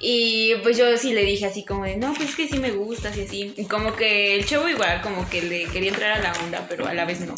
Y 0.03 0.55
pues 0.63 0.77
yo 0.77 0.97
sí 0.97 1.13
le 1.13 1.23
dije 1.23 1.45
así 1.45 1.63
como 1.63 1.85
de, 1.85 1.95
no, 1.95 2.13
pues 2.13 2.29
es 2.29 2.35
que 2.35 2.47
sí 2.47 2.57
me 2.57 2.71
gustas 2.71 3.15
y 3.17 3.21
así. 3.21 3.53
Y 3.55 3.65
como 3.65 3.95
que 3.95 4.35
el 4.35 4.45
chavo 4.45 4.67
igual, 4.67 5.01
como 5.01 5.29
que 5.29 5.43
le 5.43 5.65
quería 5.65 5.89
entrar 5.89 6.13
a 6.13 6.19
la 6.19 6.33
onda, 6.43 6.65
pero 6.67 6.87
a 6.87 6.93
la 6.93 7.05
vez 7.05 7.19
no. 7.19 7.35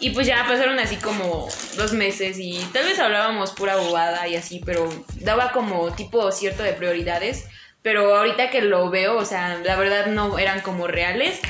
Y 0.00 0.10
pues 0.10 0.26
ya 0.26 0.44
pasaron 0.48 0.80
así 0.80 0.96
como 0.96 1.48
dos 1.76 1.92
meses 1.92 2.38
y 2.40 2.58
tal 2.72 2.84
vez 2.86 2.98
hablábamos 2.98 3.52
pura 3.52 3.76
bobada 3.76 4.26
y 4.26 4.34
así, 4.34 4.60
pero 4.64 4.88
daba 5.20 5.52
como 5.52 5.92
tipo 5.94 6.32
cierto 6.32 6.64
de 6.64 6.72
prioridades. 6.72 7.46
Pero 7.82 8.16
ahorita 8.16 8.50
que 8.50 8.62
lo 8.62 8.90
veo, 8.90 9.16
o 9.16 9.24
sea, 9.24 9.58
la 9.58 9.76
verdad 9.76 10.06
no 10.06 10.38
eran 10.38 10.60
como 10.60 10.88
reales. 10.88 11.40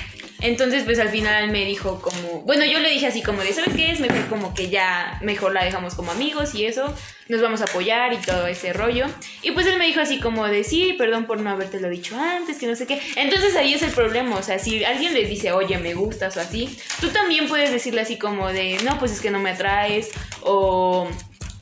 Entonces, 0.43 0.83
pues 0.85 0.99
al 0.99 1.09
final 1.09 1.51
me 1.51 1.65
dijo 1.65 2.01
como, 2.01 2.43
bueno, 2.43 2.65
yo 2.65 2.81
le 2.81 2.91
dije 2.91 3.07
así 3.07 3.23
como 3.23 3.43
de, 3.43 3.53
¿sabes 3.53 3.75
qué? 3.75 3.93
Es 3.93 4.01
mejor 4.01 4.27
como 4.29 4.55
que 4.55 4.69
ya, 4.69 5.19
mejor 5.23 5.53
la 5.53 5.65
dejamos 5.65 5.95
como 5.95 6.11
amigos 6.11 6.55
y 6.55 6.67
eso, 6.67 6.93
nos 7.29 7.41
vamos 7.41 7.61
a 7.61 7.65
apoyar 7.65 8.13
y 8.13 8.17
todo 8.17 8.47
ese 8.47 8.73
rollo. 8.73 9.07
Y 9.43 9.53
pues 9.53 9.67
él 9.67 9.79
me 9.79 9.87
dijo 9.87 10.01
así 10.01 10.19
como 10.19 10.47
de, 10.49 10.65
sí, 10.65 10.95
perdón 10.99 11.27
por 11.27 11.41
no 11.41 11.51
haberte 11.51 11.81
lo 11.81 11.89
dicho 11.89 12.17
antes, 12.19 12.59
que 12.59 12.67
no 12.67 12.75
sé 12.75 12.87
qué. 12.87 13.01
Entonces 13.17 13.55
ahí 13.57 13.73
es 13.75 13.83
el 13.83 13.93
problema, 13.93 14.37
o 14.37 14.43
sea, 14.43 14.59
si 14.59 14.85
alguien 14.85 15.15
les 15.15 15.29
dice, 15.29 15.53
oye, 15.53 15.79
me 15.79 15.95
gustas 15.95 16.37
o 16.37 16.41
así, 16.41 16.77
tú 17.01 17.09
también 17.11 17.49
puedes 17.49 17.71
decirle 17.71 18.01
así 18.01 18.19
como 18.19 18.49
de, 18.53 18.79
no, 18.85 18.99
pues 18.99 19.13
es 19.13 19.21
que 19.21 19.31
no 19.31 19.39
me 19.39 19.51
atraes 19.51 20.11
o 20.43 21.09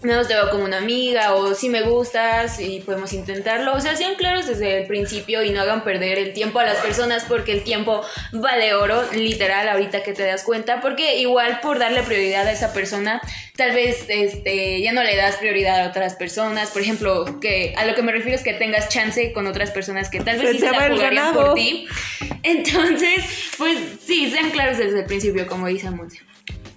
no 0.03 0.27
te 0.27 0.35
veo 0.35 0.51
como 0.51 0.65
una 0.65 0.79
amiga 0.79 1.35
o 1.35 1.55
si 1.55 1.69
me 1.69 1.83
gustas 1.83 2.59
y 2.59 2.81
podemos 2.81 3.13
intentarlo. 3.13 3.75
O 3.75 3.81
sea, 3.81 3.97
sean 3.97 4.15
claros 4.15 4.47
desde 4.47 4.81
el 4.81 4.87
principio 4.87 5.43
y 5.43 5.51
no 5.51 5.61
hagan 5.61 5.85
perder 5.85 6.19
el 6.19 6.33
tiempo 6.33 6.59
a 6.59 6.65
las 6.65 6.79
personas 6.79 7.25
porque 7.29 7.53
el 7.53 7.65
tiempo 7.65 8.03
vale 8.33 8.75
oro, 8.75 9.03
literal, 9.13 9.69
ahorita 9.69 10.03
que 10.03 10.15
te 10.15 10.25
das 10.25 10.43
cuenta. 10.43 10.81
Porque 10.81 11.21
igual 11.21 11.61
por 11.61 11.79
darle 11.79 12.03
prioridad 12.03 12.47
a 12.47 12.53
esa 12.53 12.73
persona, 12.73 13.21
tal 13.57 13.73
vez 13.73 14.07
este, 14.09 14.81
ya 14.81 14.93
no 14.93 15.03
le 15.03 15.17
das 15.17 15.37
prioridad 15.37 15.85
a 15.85 15.89
otras 15.89 16.15
personas. 16.15 16.71
Por 16.71 16.81
ejemplo, 16.81 17.39
que 17.39 17.75
a 17.77 17.85
lo 17.85 17.95
que 17.95 18.03
me 18.03 18.13
refiero 18.13 18.37
es 18.37 18.43
que 18.43 18.55
tengas 18.55 18.89
chance 18.89 19.33
con 19.33 19.47
otras 19.47 19.71
personas 19.71 20.09
que 20.09 20.21
tal 20.21 20.39
vez 20.39 20.49
Se 20.49 20.53
sí 20.55 20.59
se 20.61 20.71
la 20.71 20.89
jugarían 20.89 21.35
por 21.35 21.55
ti. 21.55 21.87
Entonces, 22.43 23.23
pues 23.59 23.79
sí, 24.03 24.31
sean 24.31 24.51
claros 24.51 24.79
desde 24.79 25.01
el 25.01 25.05
principio, 25.05 25.47
como 25.47 25.67
dice 25.67 25.91
Monse. 25.91 26.30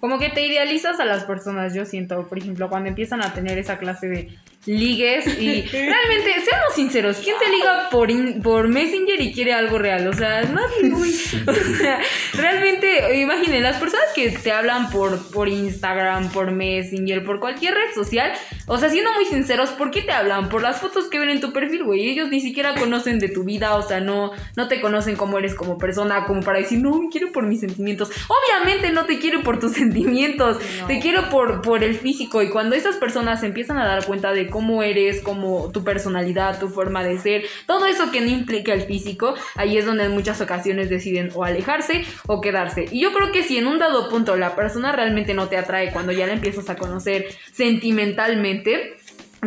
Como 0.03 0.19
que 0.19 0.27
te 0.27 0.45
idealizas 0.45 0.99
a 0.99 1.05
las 1.05 1.23
personas, 1.23 1.73
yo 1.73 1.85
siento, 1.85 2.27
por 2.27 2.37
ejemplo, 2.37 2.67
cuando 2.67 2.89
empiezan 2.89 3.23
a 3.23 3.33
tener 3.33 3.57
esa 3.57 3.77
clase 3.77 4.09
de 4.09 4.37
ligues 4.65 5.25
y 5.39 5.61
realmente, 5.71 6.33
seamos 6.45 6.73
sinceros, 6.75 7.17
¿quién 7.17 7.35
te 7.39 7.49
liga 7.49 7.89
por, 7.91 8.09
in- 8.11 8.41
por 8.41 8.67
Messenger 8.67 9.19
y 9.21 9.33
quiere 9.33 9.53
algo 9.53 9.77
real? 9.77 10.07
O 10.07 10.13
sea, 10.13 10.41
nadie, 10.43 10.89
güey. 10.91 11.11
O 11.47 11.53
sea, 11.77 11.99
realmente, 12.33 13.19
imaginen, 13.19 13.63
las 13.63 13.77
personas 13.77 14.05
que 14.15 14.29
te 14.29 14.51
hablan 14.51 14.89
por, 14.89 15.17
por 15.31 15.47
Instagram, 15.49 16.29
por 16.31 16.51
Messenger, 16.51 17.23
por 17.23 17.39
cualquier 17.39 17.73
red 17.73 17.93
social, 17.93 18.31
o 18.67 18.77
sea, 18.77 18.89
siendo 18.89 19.11
muy 19.13 19.25
sinceros, 19.25 19.69
¿por 19.71 19.91
qué 19.91 20.01
te 20.01 20.11
hablan? 20.11 20.49
Por 20.49 20.61
las 20.61 20.79
fotos 20.79 21.09
que 21.09 21.19
ven 21.19 21.29
en 21.29 21.41
tu 21.41 21.51
perfil, 21.53 21.83
güey. 21.83 22.09
Ellos 22.09 22.29
ni 22.29 22.41
siquiera 22.41 22.75
conocen 22.75 23.19
de 23.19 23.29
tu 23.29 23.43
vida, 23.43 23.75
o 23.75 23.81
sea, 23.81 23.99
no, 23.99 24.31
no 24.55 24.67
te 24.67 24.81
conocen 24.81 25.15
como 25.15 25.37
eres 25.39 25.55
como 25.55 25.77
persona, 25.77 26.25
como 26.25 26.41
para 26.41 26.59
decir, 26.59 26.79
no, 26.79 26.97
me 26.99 27.09
quiero 27.09 27.31
por 27.31 27.45
mis 27.45 27.59
sentimientos. 27.59 28.09
Obviamente 28.27 28.91
no 28.91 29.05
te 29.05 29.19
quiero 29.19 29.43
por 29.43 29.59
tus 29.59 29.73
sentimientos, 29.83 30.57
No. 30.79 30.87
te 30.87 30.99
quiero 30.99 31.29
por, 31.29 31.61
por 31.61 31.83
el 31.83 31.95
físico. 31.95 32.41
Y 32.41 32.49
cuando 32.49 32.75
esas 32.75 32.95
personas 32.97 33.41
se 33.41 33.47
empiezan 33.47 33.77
a 33.77 33.85
dar 33.85 34.05
cuenta 34.05 34.31
de 34.31 34.47
cómo 34.53 34.83
eres, 34.83 35.21
como 35.21 35.71
tu 35.71 35.83
personalidad, 35.83 36.59
tu 36.59 36.69
forma 36.69 37.03
de 37.03 37.17
ser, 37.17 37.43
todo 37.65 37.87
eso 37.87 38.11
que 38.11 38.21
no 38.21 38.27
implica 38.27 38.71
el 38.71 38.83
físico, 38.83 39.33
ahí 39.55 39.77
es 39.79 39.85
donde 39.85 40.03
en 40.03 40.11
muchas 40.11 40.39
ocasiones 40.41 40.91
deciden 40.91 41.31
o 41.33 41.43
alejarse 41.43 42.05
o 42.27 42.39
quedarse. 42.39 42.85
Y 42.91 43.01
yo 43.01 43.11
creo 43.13 43.31
que 43.31 43.41
si 43.41 43.57
en 43.57 43.65
un 43.65 43.79
dado 43.79 44.09
punto 44.09 44.35
la 44.35 44.55
persona 44.55 44.91
realmente 44.91 45.33
no 45.33 45.47
te 45.47 45.57
atrae 45.57 45.91
cuando 45.91 46.11
ya 46.11 46.27
la 46.27 46.33
empiezas 46.33 46.69
a 46.69 46.75
conocer 46.75 47.25
sentimentalmente, 47.51 48.95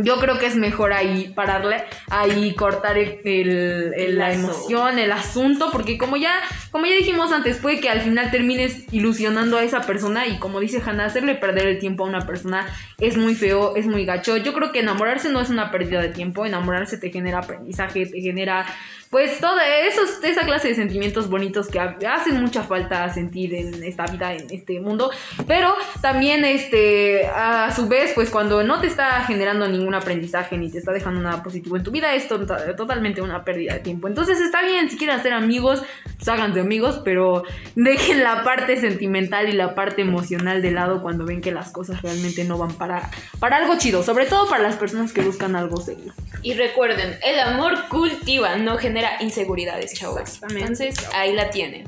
yo 0.02 0.18
creo 0.18 0.38
que 0.38 0.46
es 0.46 0.56
mejor 0.56 0.92
ahí 0.92 1.32
pararle, 1.34 1.84
ahí 2.10 2.54
cortar 2.54 2.98
el, 2.98 3.20
el- 3.24 3.92
el- 3.96 4.18
la 4.18 4.32
emoción, 4.32 4.98
el 4.98 5.12
asunto, 5.12 5.70
porque 5.72 5.98
como 5.98 6.16
ya, 6.16 6.34
como 6.70 6.86
ya 6.86 6.94
dijimos 6.96 7.32
antes, 7.32 7.56
puede 7.58 7.80
que 7.80 7.88
al 7.88 8.00
final 8.00 8.30
termines 8.30 8.92
ilusionando 8.92 9.58
a 9.58 9.62
esa 9.62 9.80
persona 9.82 10.26
y 10.26 10.38
como 10.38 10.60
dice 10.60 10.82
Hannah, 10.84 11.06
hacerle 11.06 11.34
perder 11.34 11.66
el 11.68 11.78
tiempo 11.78 12.04
a 12.04 12.08
una 12.08 12.26
persona 12.26 12.66
es 12.98 13.16
muy 13.16 13.34
feo, 13.34 13.76
es 13.76 13.86
muy 13.86 14.04
gacho. 14.04 14.36
Yo 14.36 14.52
creo 14.54 14.72
que 14.72 14.80
enamorarse 14.80 15.28
no 15.30 15.40
es 15.40 15.50
una 15.50 15.70
pérdida 15.70 16.00
de 16.00 16.08
tiempo, 16.08 16.44
enamorarse 16.46 16.98
te 16.98 17.10
genera 17.10 17.38
aprendizaje, 17.38 18.06
te 18.06 18.20
genera 18.20 18.66
pues 19.10 19.40
esos, 19.86 20.22
esa 20.24 20.42
clase 20.42 20.68
de 20.68 20.74
sentimientos 20.74 21.28
bonitos 21.30 21.68
que 21.68 21.78
ha- 21.78 21.96
hacen 22.12 22.40
mucha 22.40 22.62
falta 22.64 23.08
sentir 23.12 23.54
en 23.54 23.82
esta 23.84 24.06
vida, 24.06 24.34
en 24.34 24.46
este 24.50 24.80
mundo. 24.80 25.10
Pero 25.46 25.74
también, 26.00 26.44
este, 26.44 27.26
a 27.28 27.72
su 27.74 27.88
vez, 27.88 28.12
pues 28.14 28.30
cuando 28.30 28.62
no 28.62 28.80
te 28.80 28.86
está 28.88 29.22
generando 29.24 29.68
ningún 29.68 29.94
aprendizaje 29.94 30.58
ni 30.58 30.70
te 30.70 30.78
está 30.78 30.92
dejando 30.92 31.20
nada 31.20 31.42
positivo 31.42 31.76
en 31.76 31.82
tu 31.82 31.90
vida, 31.90 32.14
es 32.14 32.28
to- 32.28 32.46
totalmente 32.76 33.22
una 33.22 33.44
pérdida 33.44 33.74
de 33.74 33.80
tiempo. 33.80 34.08
Entonces 34.08 34.40
está 34.40 34.62
bien, 34.62 34.90
si 34.90 34.96
quieren 34.96 35.18
hacer 35.18 35.32
amigos, 35.32 35.82
pues 36.16 36.28
háganse 36.28 36.60
amigos, 36.60 37.00
pero 37.04 37.44
dejen 37.74 38.22
la 38.24 38.42
parte 38.42 38.76
sentimental 38.80 39.48
y 39.48 39.52
la 39.52 39.74
parte 39.74 40.02
emocional 40.02 40.62
de 40.62 40.72
lado 40.72 41.02
cuando 41.02 41.24
ven 41.24 41.40
que 41.40 41.52
las 41.52 41.70
cosas 41.70 42.02
realmente 42.02 42.44
no 42.44 42.58
van 42.58 42.72
para, 42.74 43.10
para 43.38 43.56
algo 43.58 43.78
chido. 43.78 44.02
Sobre 44.02 44.26
todo 44.26 44.48
para 44.48 44.62
las 44.62 44.76
personas 44.76 45.12
que 45.12 45.20
buscan 45.22 45.54
algo 45.56 45.76
serio. 45.80 46.12
Y 46.42 46.54
recuerden, 46.54 47.16
el 47.24 47.38
amor 47.40 47.74
cultiva, 47.88 48.56
no 48.56 48.76
genera 48.78 48.95
inseguridades, 49.20 49.94
chavos. 49.94 50.20
Exactamente. 50.20 50.60
Entonces, 50.60 50.96
ahí 51.14 51.32
la 51.34 51.50
tienen. 51.50 51.84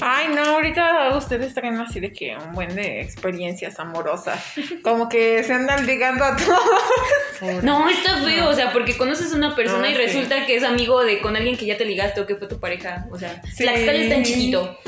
Ay, 0.00 0.28
no, 0.34 0.42
ahorita 0.42 1.16
ustedes 1.16 1.54
traen 1.54 1.78
así 1.78 2.00
de 2.00 2.12
que 2.12 2.34
un 2.36 2.54
buen 2.54 2.74
de 2.74 3.00
experiencias 3.02 3.78
amorosas. 3.78 4.42
Como 4.82 5.08
que 5.08 5.44
se 5.44 5.52
andan 5.52 5.86
ligando 5.86 6.24
a 6.24 6.36
todos. 7.40 7.62
No, 7.62 7.88
está 7.88 8.16
feo, 8.22 8.48
o 8.48 8.54
sea, 8.54 8.72
porque 8.72 8.96
conoces 8.96 9.32
a 9.32 9.36
una 9.36 9.54
persona 9.54 9.82
No, 9.82 9.88
y 9.90 9.92
sí. 9.94 9.98
resulta 9.98 10.44
que 10.46 10.56
es 10.56 10.64
amigo 10.64 11.02
de 11.04 11.20
con 11.20 11.36
alguien 11.36 11.56
que 11.56 11.66
ya 11.66 11.76
te 11.76 11.84
ligaste 11.84 12.20
o 12.20 12.26
que 12.26 12.34
fue 12.36 12.48
tu 12.48 12.58
pareja. 12.58 13.06
O 13.12 13.18
sea, 13.18 13.40
Sí. 13.54 13.64
la 13.64 13.74
escala 13.74 13.98
está 13.98 14.14
en 14.16 14.24
chiquito. 14.24 14.78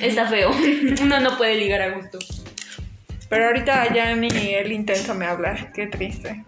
Está 0.00 0.26
feo. 0.28 0.50
Uno 1.02 1.18
no 1.20 1.36
puede 1.38 1.56
ligar 1.56 1.80
a 1.82 1.90
gusto. 1.90 2.18
Pero 3.32 3.46
ahorita 3.46 3.94
ya 3.94 4.14
ni 4.14 4.28
el 4.28 4.72
intenso 4.72 5.14
me 5.14 5.24
habla. 5.24 5.72
Qué 5.72 5.86
triste. 5.86 6.44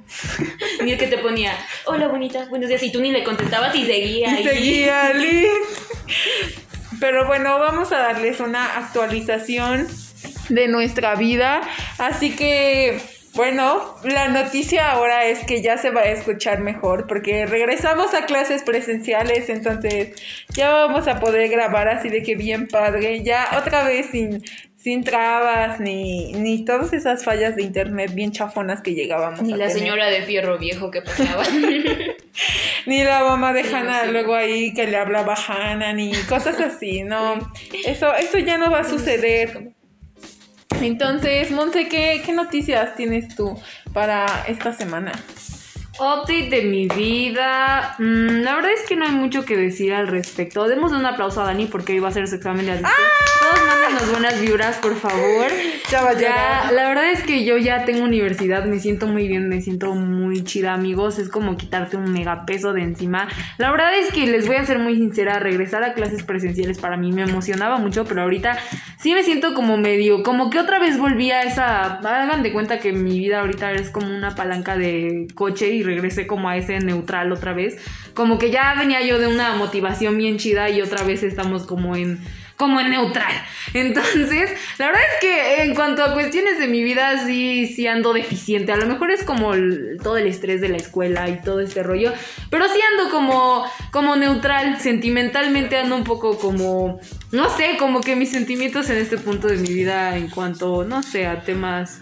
Ni 0.83 0.93
el 0.93 0.99
que 0.99 1.07
te 1.07 1.17
ponía, 1.17 1.57
hola 1.87 2.09
bonita, 2.09 2.45
buenos 2.51 2.69
días, 2.69 2.83
y 2.83 2.93
tú 2.93 3.01
ni 3.01 3.11
le 3.11 3.25
contestabas 3.25 3.75
y 3.75 3.87
seguía. 3.87 4.29
Y 4.29 4.35
ahí. 4.37 4.45
seguía 4.45 5.15
Liz. 5.15 5.49
Pero 7.01 7.27
bueno, 7.27 7.59
vamos 7.59 7.91
a 7.91 8.01
darles 8.01 8.39
una 8.41 8.77
actualización 8.77 9.89
de 10.51 10.69
nuestra 10.69 11.15
vida. 11.15 11.63
Así 11.97 12.37
que, 12.37 13.01
bueno, 13.33 13.97
la 14.05 14.29
noticia 14.29 14.91
ahora 14.91 15.25
es 15.25 15.43
que 15.47 15.63
ya 15.63 15.79
se 15.79 15.89
va 15.89 16.03
a 16.03 16.09
escuchar 16.11 16.61
mejor 16.61 17.07
porque 17.07 17.47
regresamos 17.47 18.13
a 18.13 18.27
clases 18.27 18.63
presenciales, 18.63 19.49
entonces 19.49 20.21
ya 20.51 20.71
vamos 20.71 21.09
a 21.09 21.19
poder 21.19 21.49
grabar 21.49 21.89
así 21.89 22.11
de 22.11 22.23
que 22.23 22.35
bien 22.35 22.69
padre, 22.69 23.23
ya 23.23 23.59
otra 23.59 23.85
vez 23.85 24.09
sin, 24.13 24.43
sin 24.85 25.03
trabas 25.03 25.81
ni, 25.81 26.35
ni 26.35 26.63
todas 26.63 26.93
esas 26.93 27.25
fallas 27.25 27.57
de 27.57 27.63
internet 27.63 28.15
bien 28.15 28.33
chafonas 28.33 28.83
que 28.83 28.93
llegábamos 28.93 29.41
Ni 29.41 29.55
a 29.55 29.57
la 29.57 29.69
tener. 29.69 29.81
señora 29.81 30.07
de 30.11 30.23
fierro 30.25 30.59
viejo 30.59 30.91
que 30.91 31.01
pasaba. 31.01 31.43
Ni 32.87 33.03
la 33.03 33.25
mamá 33.25 33.55
de 33.55 33.65
Sí, 33.65 33.71
luego 34.11 34.35
ahí 34.35 34.75
que 34.75 34.87
le 34.87 34.99
hablaba 34.99 35.33
a 35.33 35.71
Hannah, 35.73 35.95
ni 35.95 36.13
cosas 36.29 36.61
así, 36.61 37.03
no. 37.03 37.39
Eso, 37.87 38.15
eso 38.15 38.37
ya 38.37 38.59
no 38.59 38.71
va 38.71 38.81
a 38.81 38.85
suceder. 38.85 39.71
Entonces, 40.83 41.51
Monse, 41.51 41.89
¿qué, 41.89 42.21
qué 42.27 42.33
noticias 42.35 42.95
tienes 42.95 43.35
tú 43.35 43.59
para 43.95 44.45
esta 44.49 44.75
semana? 44.75 45.13
Update 45.99 46.51
de 46.51 46.63
mi 46.63 46.89
vida. 46.89 47.95
Mm, 47.99 48.43
la 48.43 48.57
verdad 48.57 48.73
es 48.73 48.83
que 48.83 48.97
no 48.97 49.05
hay 49.05 49.13
mucho 49.13 49.45
que 49.45 49.57
decir 49.57 49.95
al 49.95 50.09
respecto. 50.09 50.67
Demos 50.67 50.91
un 50.91 51.07
aplauso 51.07 51.41
a 51.41 51.45
Dani 51.45 51.67
porque 51.67 51.93
hoy 51.93 52.01
va 52.01 52.09
a 52.09 52.11
hacer 52.11 52.27
su 52.27 52.35
examen 52.35 52.67
de 52.67 52.73
admisión. 52.73 52.93
Todos 53.41 53.67
mándenos 53.67 54.11
buenas 54.11 54.41
vibras, 54.41 54.77
por 54.79 54.97
favor. 54.97 55.47
Ya 55.91 56.03
va 56.03 56.11
a 56.11 56.19
Ya, 56.19 56.71
la 56.73 56.89
verdad 56.89 57.11
es 57.11 57.23
que 57.23 57.45
yo 57.45 57.59
ya 57.59 57.85
tengo 57.85 58.05
universidad, 58.05 58.65
me 58.65 58.81
siento 58.81 59.07
muy 59.07 59.29
bien, 59.29 59.51
me 59.51 59.61
siento 59.61 59.95
muy 59.95 60.43
chida, 60.43 60.73
amigos. 60.73 61.19
Es 61.19 61.29
como 61.29 61.57
quitarte 61.57 61.99
un 61.99 62.11
mega 62.11 62.47
peso 62.47 62.73
de 62.73 62.83
encima. 62.83 63.29
La 63.59 63.71
verdad 63.71 63.95
es 63.95 64.11
que 64.11 64.27
les 64.27 64.47
voy 64.47 64.57
a 64.57 64.65
ser 64.65 64.79
muy 64.79 64.97
sincera, 64.97 65.39
regresar 65.39 65.85
a 65.85 65.93
clases 65.93 66.23
presenciales 66.23 66.79
para 66.79 66.97
mí 66.97 67.13
me 67.13 67.23
emocionaba 67.23 67.77
mucho, 67.77 68.05
pero 68.07 68.23
ahorita 68.23 68.59
sí 68.99 69.13
me 69.13 69.23
siento 69.23 69.53
como 69.53 69.77
medio, 69.77 70.23
como 70.23 70.49
que 70.49 70.59
otra 70.59 70.79
vez 70.79 70.99
volví 70.99 71.31
a 71.31 71.43
esa. 71.43 71.99
Hagan 71.99 72.43
de 72.43 72.53
cuenta 72.53 72.81
que 72.81 72.93
mi 72.93 73.19
vida 73.19 73.41
ahorita 73.41 73.73
es 73.73 73.91
como 73.91 74.09
una 74.09 74.35
palanca 74.35 74.77
de 74.77 75.27
coche 75.35 75.69
y 75.69 75.84
regresé 75.85 76.27
como 76.27 76.49
a 76.49 76.57
ese 76.57 76.79
neutral 76.81 77.33
otra 77.33 77.53
vez. 77.53 77.77
Como 78.15 78.39
que 78.39 78.51
ya 78.51 78.75
venía 78.77 79.01
yo 79.03 79.19
de 79.19 79.29
una 79.29 79.55
motivación 79.55 80.19
bien 80.19 80.39
chida 80.39 80.71
y 80.71 80.83
otra 80.83 81.05
vez 81.05 81.23
estamos 81.23 81.65
como 81.65 81.95
en 81.97 82.21
como 82.57 82.81
en 82.81 82.91
neutral. 82.91 83.33
Entonces, 83.75 84.51
la 84.79 84.87
verdad 84.87 85.03
es 85.15 85.21
que 85.21 85.63
en 85.65 85.75
cuanto 85.75 86.05
a 86.05 86.13
cuestiones 86.13 86.59
de 86.59 86.69
mi 86.69 86.83
vida, 86.83 87.25
sí, 87.27 87.67
sí 87.67 87.87
ando 87.87 88.13
deficiente. 88.13 88.73
A 88.73 88.77
lo 88.77 88.87
mejor 88.87 89.11
es 89.11 89.25
como 89.25 89.53
todo 90.03 90.17
el 90.17 90.27
estrés 90.27 90.61
de 90.61 90.69
la 90.69 90.77
escuela 90.77 91.29
y 91.29 91.41
todo 91.43 91.61
este 91.61 91.83
rollo. 91.83 92.13
Pero 92.51 92.67
sí 92.67 92.79
ando 92.93 93.11
como, 93.11 93.65
como 93.91 94.17
neutral. 94.17 94.81
Sentimentalmente 94.81 95.77
ando 95.79 95.97
un 95.97 96.05
poco 96.05 96.39
como, 96.39 97.01
no 97.33 97.51
sé, 97.51 97.77
como 97.79 98.01
que 98.01 98.17
mis 98.17 98.31
sentimientos 98.31 98.89
en 98.91 98.99
este 98.99 99.19
punto 99.19 99.49
de 99.49 99.57
mi 99.57 99.73
vida 99.73 100.17
en 100.17 100.29
cuanto, 100.29 100.85
no 100.85 101.03
sé, 101.03 101.27
a 101.27 101.43
temas 101.43 102.01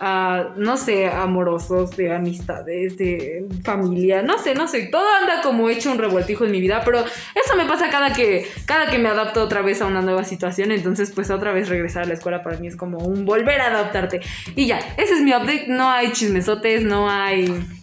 no 0.00 0.76
sé, 0.76 1.06
amorosos, 1.08 1.96
de 1.96 2.12
amistades, 2.12 2.96
de 2.96 3.46
familia, 3.64 4.22
no 4.22 4.38
sé, 4.38 4.54
no 4.54 4.68
sé, 4.68 4.88
todo 4.90 5.04
anda 5.20 5.40
como 5.42 5.68
hecho 5.68 5.90
un 5.90 5.98
revoltijo 5.98 6.44
en 6.44 6.50
mi 6.50 6.60
vida, 6.60 6.82
pero 6.84 7.00
eso 7.00 7.56
me 7.56 7.64
pasa 7.64 7.90
cada 7.90 8.12
que, 8.12 8.46
cada 8.66 8.90
que 8.90 8.98
me 8.98 9.08
adapto 9.08 9.42
otra 9.42 9.62
vez 9.62 9.80
a 9.80 9.86
una 9.86 10.02
nueva 10.02 10.24
situación, 10.24 10.72
entonces 10.72 11.12
pues 11.14 11.30
otra 11.30 11.52
vez 11.52 11.68
regresar 11.68 12.04
a 12.04 12.06
la 12.06 12.14
escuela 12.14 12.42
para 12.42 12.58
mí 12.58 12.66
es 12.66 12.76
como 12.76 12.98
un 12.98 13.24
volver 13.24 13.60
a 13.60 13.68
adaptarte. 13.68 14.20
Y 14.54 14.66
ya, 14.66 14.78
ese 14.96 15.14
es 15.14 15.22
mi 15.22 15.32
update, 15.32 15.66
no 15.68 15.88
hay 15.90 16.12
chismesotes, 16.12 16.82
no 16.82 17.10
hay... 17.10 17.75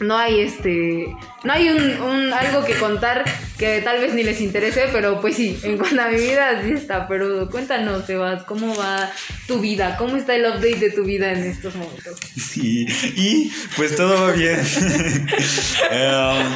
No 0.00 0.14
hay 0.18 0.40
este. 0.40 1.06
No 1.42 1.52
hay 1.54 1.70
un, 1.70 1.80
un- 2.02 2.32
algo 2.34 2.64
que 2.66 2.74
contar 2.74 3.24
que 3.56 3.80
tal 3.80 3.98
vez 3.98 4.12
ni 4.12 4.22
les 4.24 4.42
interese, 4.42 4.84
pero 4.92 5.22
pues 5.22 5.36
sí, 5.36 5.58
en 5.62 5.78
cuanto 5.78 6.02
a 6.02 6.08
mi 6.08 6.18
vida, 6.18 6.50
así 6.58 6.72
está. 6.72 7.08
Pero 7.08 7.48
cuéntanos, 7.48 8.04
Sebas, 8.04 8.42
¿cómo 8.44 8.76
va 8.76 9.10
tu 9.46 9.58
vida? 9.60 9.96
¿Cómo 9.96 10.16
está 10.16 10.34
el 10.34 10.44
update 10.44 10.76
de 10.76 10.90
tu 10.90 11.02
vida 11.04 11.32
en 11.32 11.44
estos 11.44 11.74
momentos? 11.76 12.18
Sí, 12.36 12.86
y 13.16 13.50
pues 13.76 13.96
todo 13.96 14.22
va 14.22 14.32
bien. 14.32 14.60
Em, 15.90 16.46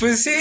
pues 0.00 0.22
sí, 0.22 0.34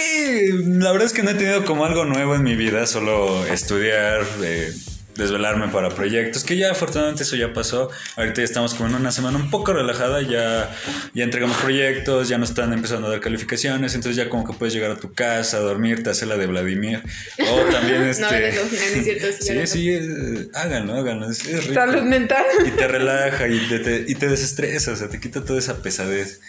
la 0.66 0.92
verdad 0.92 1.08
es 1.08 1.14
que 1.14 1.24
no 1.24 1.32
he 1.32 1.36
tenido 1.36 1.64
como 1.66 1.86
algo 1.86 2.04
nuevo 2.06 2.36
en 2.36 2.44
mi 2.44 2.56
vida, 2.56 2.86
solo 2.88 3.46
estudiar, 3.46 4.26
eh, 4.44 4.72
desvelarme 5.16 5.68
para 5.70 5.90
proyectos, 5.90 6.44
que 6.44 6.58
ya 6.58 6.72
afortunadamente 6.72 7.24
eso 7.24 7.36
ya 7.36 7.54
pasó. 7.54 7.90
Ahorita 8.16 8.42
ya 8.42 8.46
estamos 8.46 8.74
como 8.74 8.90
en 8.90 8.96
una 8.96 9.12
semana 9.12 9.38
un 9.38 9.50
poco 9.50 9.74
relajada, 9.74 10.22
ya, 10.22 10.74
ya 11.14 11.24
entregamos 11.24 11.58
proyectos, 11.58 12.28
ya 12.30 12.38
nos 12.38 12.50
están 12.50 12.74
empezando 12.74 13.08
a 13.08 13.12
dar 13.12 13.20
calificaciones, 13.20 13.96
entonces 13.96 14.16
ya 14.16 14.30
como 14.30 14.46
que 14.46 14.54
puedes 14.54 14.74
llegar 14.74 14.92
a 14.92 14.98
tu 14.98 15.14
casa, 15.14 15.60
dormirte, 15.60 16.10
hacer 16.10 16.28
la 16.28 16.38
de 16.38 16.48
Vladimir. 16.48 17.02
O 17.40 17.60
también 17.72 18.04
este... 18.04 18.22
No, 18.24 18.32
lo 18.32 18.68
final, 18.68 18.88
es 18.94 19.04
cierto. 19.04 19.28
sí, 19.40 19.54
Sí, 19.64 19.68
sí, 19.68 19.90
eh, 19.92 20.48
háganlo, 20.54 20.96
háganlo, 20.96 21.30
es, 21.30 21.46
es 21.46 21.64
rico 21.68 21.74
Salud 21.76 22.04
mental. 22.04 22.44
y 22.66 22.70
te 22.72 22.88
relaja 22.88 23.48
y 23.48 23.60
te, 23.68 23.80
te- 23.80 24.06
y 24.08 24.16
te 24.16 24.28
desestresa, 24.28 24.92
o 24.94 24.96
sea, 24.96 25.10
te 25.10 25.20
quita 25.20 25.44
toda 25.44 25.60
esa 25.60 25.82
pesadez. 25.82 26.42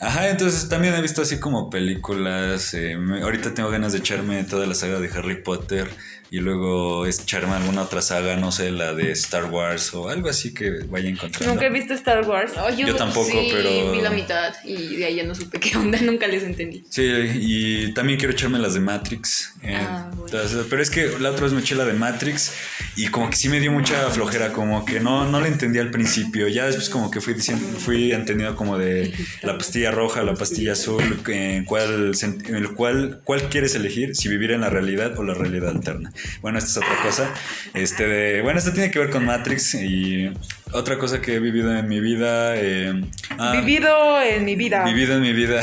Ajá, 0.00 0.28
entonces 0.28 0.68
también 0.68 0.92
he 0.94 1.00
visto 1.00 1.22
así 1.22 1.38
como 1.38 1.70
películas. 1.70 2.74
eh, 2.74 2.94
ahorita 3.22 3.54
tengo 3.54 3.70
ganas 3.70 3.92
de 3.92 3.98
echarme 4.00 4.44
toda 4.44 4.66
la 4.66 4.74
saga 4.74 5.00
de 5.00 5.08
Harry 5.08 5.42
Potter 5.42 5.88
y 6.34 6.40
luego 6.40 7.06
echarme 7.06 7.54
alguna 7.54 7.82
otra 7.82 8.02
saga, 8.02 8.34
no 8.34 8.50
sé, 8.50 8.72
la 8.72 8.92
de 8.92 9.12
Star 9.12 9.44
Wars 9.44 9.94
o 9.94 10.08
algo 10.08 10.28
así 10.28 10.52
que 10.52 10.70
vaya 10.88 11.08
encontrando. 11.08 11.54
Nunca 11.54 11.66
he 11.66 11.70
visto 11.70 11.94
Star 11.94 12.28
Wars. 12.28 12.52
No, 12.56 12.68
yo, 12.70 12.88
Yo 12.88 12.96
tampoco, 12.96 13.30
sí, 13.30 13.50
pero- 13.52 13.92
vi 13.92 14.00
la 14.00 14.10
mitad 14.10 14.52
y 14.64 14.96
de 14.96 15.04
ahí 15.04 15.14
ya 15.16 15.22
no 15.24 15.34
supe 15.36 15.60
qué 15.64 15.76
onda, 15.78 16.00
nunca 16.00 16.26
les 16.26 16.42
entendí. 16.42 16.82
Sí, 16.88 17.04
y 17.34 17.94
también 17.94 18.18
quiero 18.18 18.32
echarme 18.32 18.58
las 18.58 18.74
de 18.74 18.80
Matrix. 18.80 19.52
eh, 19.62 19.76
Ah, 19.78 20.10
bueno. 20.12 20.64
pero 20.68 20.82
es 20.82 20.90
que 20.90 21.06
la 21.20 21.30
otra 21.30 21.44
vez 21.44 21.52
me 21.52 21.60
eché 21.60 21.76
la 21.76 21.84
de 21.84 21.92
Matrix 21.92 22.52
y 22.96 23.06
como 23.08 23.30
que 23.30 23.36
sí 23.36 23.48
me 23.48 23.60
dio 23.60 23.70
mucha 23.70 24.10
flojera, 24.10 24.52
como 24.52 24.84
que 24.84 24.98
no, 24.98 25.30
no 25.30 25.40
la 25.40 25.46
entendí 25.46 25.78
al 25.78 25.92
principio. 25.92 26.48
Ya 26.48 26.66
después 26.66 26.88
como 26.90 27.12
que 27.12 27.20
fui 27.20 27.34
diciendo, 27.34 27.64
fui 27.78 28.10
entendiendo 28.12 28.56
como 28.56 28.76
de 28.76 29.12
la 29.42 29.56
pastilla 29.56 29.92
roja, 29.92 30.24
la 30.24 30.34
pastilla 30.34 30.72
azul, 30.72 31.20
en 31.28 31.64
cuál, 31.64 32.10
en 32.22 32.54
el 32.56 32.72
cual, 32.74 33.20
cuál 33.22 33.48
quieres 33.48 33.76
elegir, 33.76 34.16
si 34.16 34.28
vivir 34.28 34.50
en 34.50 34.62
la 34.62 34.68
realidad 34.70 35.16
o 35.16 35.22
la 35.22 35.34
realidad 35.34 35.70
alterna. 35.70 36.12
Bueno, 36.40 36.58
esta 36.58 36.70
es 36.70 36.76
otra 36.76 37.02
cosa. 37.02 37.34
Este 37.74 38.06
de, 38.06 38.42
bueno, 38.42 38.58
esto 38.58 38.72
tiene 38.72 38.90
que 38.90 38.98
ver 38.98 39.10
con 39.10 39.24
Matrix 39.24 39.74
y 39.74 40.30
otra 40.72 40.98
cosa 40.98 41.20
que 41.20 41.34
he 41.34 41.40
vivido 41.40 41.76
en 41.76 41.88
mi 41.88 42.00
vida. 42.00 42.54
eh, 42.56 43.02
ah, 43.38 43.52
Vivido 43.60 44.22
en 44.22 44.44
mi 44.44 44.56
vida. 44.56 44.84
Vivido 44.84 45.16
en 45.16 45.22
mi 45.22 45.32
vida, 45.32 45.60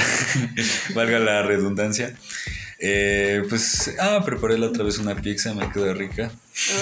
valga 0.95 1.19
la 1.19 1.43
redundancia. 1.43 2.13
Eh, 2.79 3.43
pues, 3.47 3.95
ah, 3.99 4.21
preparé 4.25 4.57
la 4.57 4.67
otra 4.67 4.83
vez 4.83 4.97
una 4.97 5.15
pizza, 5.15 5.53
me 5.53 5.69
quedó 5.71 5.93
rica. 5.93 6.31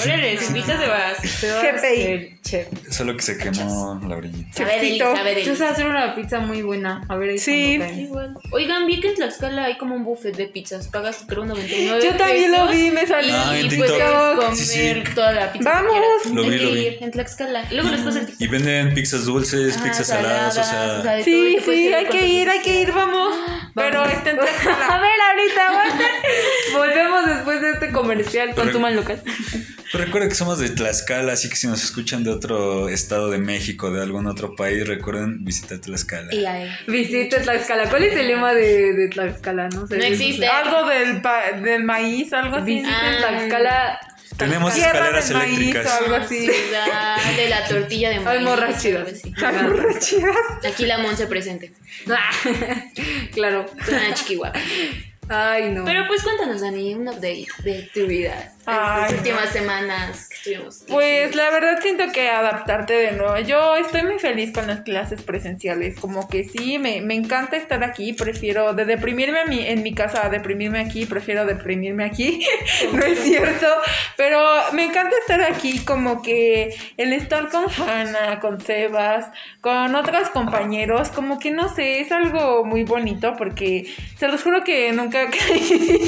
Órale, 0.04 0.38
se 0.38 0.46
invita 0.48 0.78
Sebas. 0.80 1.18
GPI. 1.22 2.02
El 2.02 2.42
chef. 2.42 2.68
Solo 2.90 3.16
que 3.16 3.22
se 3.22 3.38
quemó 3.38 4.02
la 4.08 4.18
orillita. 4.18 4.66
Deli. 4.66 4.98
Yo 5.46 5.56
sé 5.56 5.66
hacer 5.66 5.86
una 5.86 6.16
pizza 6.16 6.40
muy 6.40 6.62
buena. 6.64 7.04
A 7.08 7.16
ver, 7.16 7.30
ahí 7.32 7.38
Sí. 7.38 7.76
Igual. 7.98 8.36
Oigan, 8.52 8.88
vi 8.88 9.00
que 9.00 9.10
en 9.10 9.16
Tlaxcala 9.16 9.66
hay 9.66 9.78
como 9.78 9.96
un 9.96 10.04
buffet 10.04 10.36
de 10.36 10.48
pizzas. 10.48 10.88
Pagas 10.88 11.24
creo 11.28 11.46
99 11.46 12.02
Yo 12.04 12.16
también 12.18 12.52
lo 12.52 12.68
vi, 12.68 12.90
me 12.92 13.04
Y, 13.04 13.08
salió. 13.08 13.34
Ah, 13.36 13.58
en 13.60 13.66
y 13.68 13.70
TikTok. 13.70 13.88
puedes 13.90 14.36
comer 14.36 14.56
Sí, 14.58 14.66
sí. 14.66 15.04
toda 15.16 15.32
la 15.34 15.54
pizza. 15.54 15.70
Vamos. 15.72 15.94
que. 16.24 16.30
Lo 16.34 16.42
Hay 16.44 16.50
vi, 16.50 16.58
que 16.58 16.64
lo 16.66 16.72
vi. 16.72 16.80
ir 16.80 16.98
en 17.02 17.12
Tlaxcala. 17.12 17.66
Luego 17.72 17.90
les 17.90 18.02
paso 18.02 18.18
el 18.20 18.26
TikTok. 18.26 18.42
Y 18.42 18.48
venden 18.48 18.94
pizzas 18.96 19.26
dulces, 19.26 19.76
Ajá, 19.78 19.86
pizzas 19.86 20.08
saladas, 20.08 20.58
o 20.58 20.64
sea... 20.64 20.94
de 20.98 21.04
todo, 21.04 21.18
y 21.20 21.24
Sí, 21.24 21.56
te 21.58 21.62
puedes 21.62 21.80
sí, 21.88 21.94
hay 21.94 22.06
que 22.08 22.28
ir, 22.28 22.50
hay 22.50 22.60
que 22.62 22.82
ir, 22.82 22.92
vamos. 22.94 23.36
Pero 23.76 24.04
está 24.06 24.32
en 24.32 24.40
A 24.40 24.42
Tlaxcala. 24.42 25.00
ver, 25.00 25.12
ahorita, 25.30 25.68
aguanta. 25.68 26.06
Volvemos 26.76 27.26
después 27.28 27.62
de 27.62 27.72
este 27.72 27.92
comercial. 27.92 28.56
Consuman 28.56 28.96
local. 28.96 29.22
Pero 29.92 30.06
recuerden 30.06 30.30
que 30.30 30.36
somos 30.36 30.60
de 30.60 30.70
Tlaxcala, 30.70 31.34
así 31.34 31.50
que 31.50 31.56
si 31.56 31.68
nos 31.68 31.84
escuchan 31.84 32.24
de 32.24 32.30
otro 32.32 32.90
estado 32.90 33.30
de 33.30 33.38
México, 33.40 33.92
de 33.92 34.02
algún 34.04 34.28
otro 34.28 34.56
país, 34.56 34.88
recuerden 34.88 35.44
visitar 35.44 35.80
Tlaxcala. 35.80 36.34
Y 36.34 36.46
ahí. 36.46 36.70
Visite 36.88 37.40
Tlaxcala. 37.40 37.90
¿Cuál 37.90 38.04
es 38.04 38.16
el 38.16 38.28
lema 38.28 38.54
de, 38.54 38.94
de 38.94 39.08
Tlaxcala? 39.10 39.70
No 39.70 39.88
sé. 39.88 39.98
No 39.98 40.04
existe. 40.04 40.48
Algo 40.48 40.88
del, 40.88 41.22
pa- 41.22 41.52
del 41.52 41.84
maíz, 41.84 42.32
algo 42.34 42.58
así. 42.58 42.76
Visite 42.76 42.90
Ah. 42.92 43.16
Tlaxcala. 43.20 44.00
Tenemos 44.38 44.74
Tierra 44.74 44.92
escaleras 44.94 45.28
del 45.30 45.38
maíz, 45.38 45.58
eléctricas. 45.58 46.02
algo 46.02 46.16
así. 46.16 46.48
Ciudad 46.48 47.36
de 47.36 47.50
la 47.50 47.68
tortilla 47.68 48.10
de 48.12 48.20
maíz. 48.22 48.42
morras 48.42 48.82
chidas. 48.82 49.02
algo 49.06 49.12
así. 49.18 49.34
Las 49.38 49.64
borracheras. 49.70 50.36
Aquí 50.72 50.86
la 50.86 50.98
Monse 51.00 51.28
presente. 51.28 51.74
claro. 53.34 53.66
Una 53.88 54.14
chiquihua. 54.14 54.54
Ay, 55.28 55.72
no. 55.72 55.86
Pero 55.86 56.08
pues 56.08 56.24
cuéntanos, 56.24 56.62
Dani, 56.62 56.94
un 56.96 57.08
update 57.08 57.48
de 57.64 57.90
tu 57.94 58.08
vida. 58.08 58.52
Ay, 58.70 59.12
no. 59.12 59.18
últimas 59.18 59.50
semanas 59.50 60.30
que 60.30 60.36
estuvimos. 60.36 60.84
Pues 60.88 61.36
la 61.36 61.50
verdad 61.50 61.80
siento 61.82 62.12
que 62.14 62.30
adaptarte 62.30 62.94
de 62.94 63.12
nuevo. 63.14 63.38
Yo 63.40 63.76
estoy 63.76 64.04
muy 64.04 64.20
feliz 64.20 64.52
con 64.54 64.68
las 64.68 64.82
clases 64.82 65.22
presenciales. 65.24 66.00
Como 66.00 66.30
que 66.30 66.44
sí, 66.44 66.80
me, 66.80 67.02
me 67.02 67.16
encanta 67.16 67.58
estar 67.58 67.84
aquí. 67.84 68.14
Prefiero 68.14 68.74
de 68.74 68.86
deprimirme 68.86 69.40
a 69.40 69.46
mi, 69.46 69.66
en 69.66 69.84
mi 69.84 69.94
casa 69.94 70.26
a 70.26 70.30
deprimirme 70.30 70.80
aquí. 70.80 71.06
Prefiero 71.06 71.46
deprimirme 71.46 72.06
aquí. 72.06 72.46
no 72.94 73.04
es 73.04 73.20
cierto. 73.20 73.68
Pero 74.18 74.40
me 74.74 74.86
encanta 74.86 75.16
estar 75.18 75.42
aquí. 75.42 75.80
Como 75.80 76.22
que 76.22 76.76
el 76.98 77.14
estar 77.14 77.50
con 77.50 77.66
Hannah, 77.70 78.40
con 78.40 78.62
Sebas, 78.62 79.28
con 79.62 79.96
otros 79.96 80.30
compañeros. 80.30 81.10
Como 81.10 81.40
que 81.40 81.52
no 81.52 81.74
sé, 81.74 82.02
es 82.02 82.12
algo 82.12 82.66
muy 82.66 82.84
bonito 82.84 83.36
porque 83.38 83.94
se 84.18 84.28
los 84.28 84.44
juro 84.44 84.64
que 84.64 84.92
nunca 84.92 85.30
caí. 85.32 86.08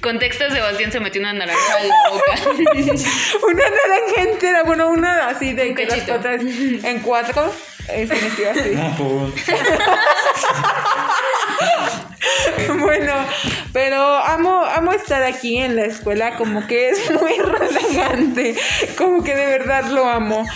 Contexto, 0.00 0.50
Sebastián 0.50 0.90
se 0.92 1.00
metió 1.00 1.20
una 1.20 1.32
naranja 1.32 1.80
en 1.82 1.88
la 1.88 2.10
boca. 2.10 2.32
Una 3.46 3.64
naranja 3.64 4.22
entera, 4.32 4.62
bueno, 4.62 4.88
una 4.88 5.28
así 5.28 5.52
de 5.52 5.68
Un 5.70 5.74
que 5.74 5.84
las 5.86 5.94
cachito. 5.96 6.14
otras 6.14 6.40
en 6.42 7.00
cuatro. 7.00 7.52
Es 7.88 8.08
que 8.10 8.16
me 8.20 8.26
estoy 8.28 8.44
así. 8.46 8.70
No, 8.74 9.32
Bueno, 12.80 13.12
pero 13.72 14.16
amo, 14.16 14.64
amo 14.64 14.92
estar 14.92 15.22
aquí 15.22 15.58
en 15.58 15.76
la 15.76 15.84
escuela, 15.84 16.36
como 16.36 16.66
que 16.66 16.90
es 16.90 17.10
muy 17.20 17.36
relajante, 17.38 18.54
como 18.96 19.22
que 19.22 19.34
de 19.34 19.46
verdad 19.46 19.84
lo 19.90 20.08
amo. 20.08 20.46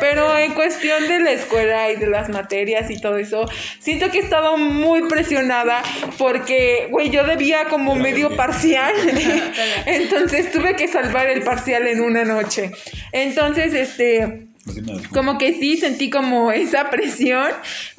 Pero 0.00 0.36
en 0.36 0.54
cuestión 0.54 1.06
de 1.08 1.20
la 1.20 1.32
escuela 1.32 1.90
y 1.90 1.96
de 1.96 2.06
las 2.06 2.28
materias 2.28 2.90
y 2.90 3.00
todo 3.00 3.18
eso, 3.18 3.48
siento 3.78 4.10
que 4.10 4.18
he 4.18 4.22
estado 4.22 4.56
muy 4.56 5.02
presionada 5.08 5.82
porque, 6.18 6.88
güey, 6.90 7.10
yo 7.10 7.24
debía 7.24 7.66
como 7.66 7.94
medio 7.94 8.34
parcial, 8.36 8.94
entonces 9.86 10.50
tuve 10.50 10.76
que 10.76 10.88
salvar 10.88 11.28
el 11.28 11.42
parcial 11.42 11.86
en 11.86 12.00
una 12.00 12.24
noche. 12.24 12.70
Entonces, 13.12 13.74
este... 13.74 14.53
Como 15.12 15.36
que 15.38 15.52
sí 15.54 15.76
sentí 15.76 16.08
como 16.10 16.50
esa 16.52 16.88
presión, 16.90 17.50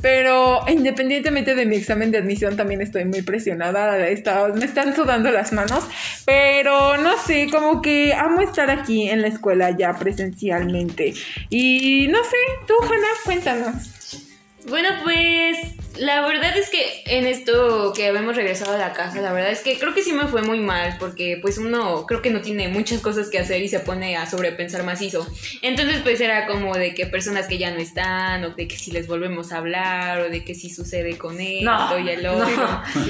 pero 0.01 0.61
independientemente 0.67 1.53
de 1.55 1.65
mi 1.65 1.75
examen 1.75 2.11
de 2.11 2.17
admisión 2.17 2.57
también 2.57 2.81
estoy 2.81 3.05
muy 3.05 3.21
presionada, 3.21 4.07
estado- 4.07 4.53
me 4.55 4.65
están 4.65 4.95
sudando 4.95 5.29
las 5.31 5.53
manos, 5.53 5.83
pero 6.25 6.97
no 6.97 7.17
sé, 7.19 7.47
como 7.51 7.81
que 7.81 8.13
amo 8.13 8.41
estar 8.41 8.69
aquí 8.71 9.09
en 9.09 9.21
la 9.21 9.27
escuela 9.27 9.71
ya 9.77 9.93
presencialmente. 9.93 11.13
Y 11.49 12.07
no 12.09 12.23
sé, 12.23 12.37
tú, 12.67 12.73
Hanna, 12.83 13.07
cuéntanos. 13.23 14.23
Bueno, 14.67 14.89
pues 15.03 15.57
la 15.97 16.21
verdad 16.21 16.55
es 16.57 16.69
que 16.69 17.03
en 17.05 17.25
esto 17.25 17.93
que 17.95 18.07
habíamos 18.07 18.35
regresado 18.35 18.73
a 18.73 18.77
la 18.77 18.93
casa, 18.93 19.21
la 19.21 19.31
verdad 19.33 19.51
es 19.51 19.59
que 19.61 19.77
creo 19.79 19.93
que 19.93 20.03
sí 20.03 20.11
me 20.13 20.27
fue 20.27 20.41
muy 20.41 20.59
mal 20.59 20.97
porque 20.99 21.37
pues 21.41 21.57
uno 21.57 22.05
creo 22.05 22.21
que 22.21 22.29
no 22.29 22.41
tiene 22.41 22.67
muchas 22.67 23.01
cosas 23.01 23.29
que 23.29 23.39
hacer 23.39 23.61
y 23.61 23.67
se 23.69 23.79
pone 23.79 24.17
a 24.17 24.29
sobrepensar 24.29 24.83
macizo. 24.83 25.25
Entonces 25.61 26.01
pues 26.03 26.19
era 26.21 26.47
como 26.47 26.75
de 26.75 26.93
que 26.93 27.05
personas 27.05 27.47
que 27.47 27.57
ya 27.57 27.71
no 27.71 27.77
están 27.79 28.43
o 28.43 28.49
de 28.51 28.67
que 28.67 28.77
si 28.77 28.91
les 28.91 29.07
volvemos 29.07 29.51
a 29.51 29.57
hablar 29.57 30.19
o 30.19 30.29
de 30.29 30.43
que 30.43 30.55
si 30.55 30.69
sucede 30.69 31.17
con 31.17 31.39
esto 31.39 31.63
No, 31.65 31.99
y 31.99 32.09
el 32.09 32.25
otro. 32.27 32.47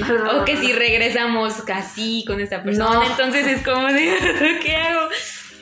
no, 0.08 0.40
O 0.40 0.44
que 0.44 0.56
si 0.56 0.72
regresamos 0.72 1.54
casi 1.62 2.24
con 2.26 2.40
esta 2.40 2.62
persona. 2.62 2.90
No. 2.94 3.02
Entonces 3.02 3.46
es 3.46 3.62
como 3.62 3.86
de, 3.92 4.14
¿qué 4.62 4.76
hago? 4.76 5.08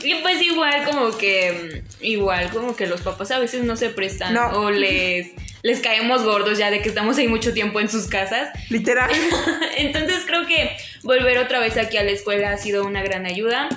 Y 0.02 0.16
pues 0.16 0.42
igual 0.42 0.84
como 0.84 1.16
que, 1.16 1.82
igual 2.02 2.50
como 2.50 2.76
que 2.76 2.87
los 2.87 3.00
papás 3.00 3.30
a 3.30 3.38
veces 3.38 3.64
no 3.64 3.76
se 3.76 3.88
prestan 3.88 4.34
No. 4.34 4.48
o 4.60 4.70
les, 4.70 5.28
les 5.64 5.81
caemos 5.81 6.22
gordos 6.22 6.59
ya 6.59 6.70
de 6.70 6.83
que 6.83 6.90
estamos 6.90 7.16
ahí 7.16 7.27
mucho 7.27 7.55
tiempo 7.55 7.81
en 7.81 7.88
sus 7.88 8.07
casas. 8.07 8.50
Literal. 8.68 9.11
Entonces 9.79 10.22
creo 10.27 10.46
que 10.46 10.77
volver 11.03 11.38
otra 11.38 11.59
vez 11.59 11.79
aquí 11.79 11.96
a 11.96 12.05
la 12.05 12.11
escuela 12.11 12.50
ha 12.50 12.59
sido 12.59 12.85
una 12.85 13.03
gran 13.03 13.24
ayuda. 13.24 13.70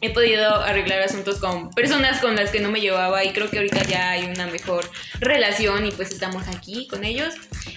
He 0.00 0.14
podido 0.14 0.54
arreglar 0.62 1.02
asuntos 1.02 1.38
con 1.38 1.70
personas 1.70 2.20
con 2.20 2.36
las 2.36 2.50
que 2.50 2.60
no 2.60 2.70
me 2.70 2.80
llevaba 2.80 3.22
y 3.22 3.32
creo 3.32 3.50
que 3.50 3.58
ahorita 3.58 3.84
ya 3.84 4.10
hay 4.12 4.24
una 4.24 4.46
mejor 4.46 4.90
relación 5.20 5.86
y 5.86 5.90
pues 5.90 6.10
estamos 6.10 6.48
aquí 6.48 6.88
con 6.88 7.04
ellos. 7.04 7.34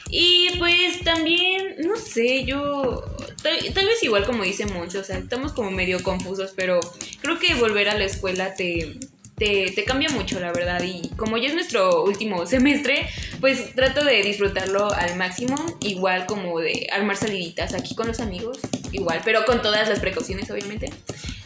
Y 0.10 0.52
pues 0.58 1.02
también, 1.04 1.76
no 1.80 1.98
sé, 1.98 2.45
yo 2.45 3.04
tal, 3.43 3.58
tal 3.74 3.86
vez 3.86 4.02
igual 4.04 4.26
como 4.26 4.43
dice 4.43 4.67
Moncho, 4.67 5.02
o 5.02 5.04
sea, 5.04 5.17
estamos 5.17 5.52
como 5.52 5.69
medio 5.69 6.02
confusos, 6.02 6.54
pero 6.56 6.80
creo 7.22 7.38
que 7.39 7.56
volver 7.56 7.89
a 7.89 7.98
la 7.98 8.06
escuela 8.06 8.54
te, 8.54 8.98
te, 9.39 9.84
cambia 9.86 10.10
mucho, 10.10 10.39
la 10.39 10.52
verdad. 10.52 10.82
Y 10.84 11.10
como 11.15 11.38
ya 11.38 11.47
es 11.47 11.54
nuestro 11.54 12.04
último 12.04 12.45
semestre, 12.45 13.08
pues 13.39 13.73
trato 13.73 14.04
de 14.04 14.21
disfrutarlo 14.21 14.91
al 14.91 15.15
máximo, 15.15 15.56
igual 15.80 16.25
como 16.25 16.60
de 16.60 16.88
armar 16.91 17.17
saliditas 17.17 17.73
aquí 17.73 17.95
con 17.95 18.08
los 18.08 18.19
amigos, 18.19 18.60
igual, 18.91 19.21
pero 19.23 19.45
con 19.45 19.62
todas 19.62 19.89
las 19.89 19.99
precauciones, 19.99 20.52
obviamente. 20.52 20.91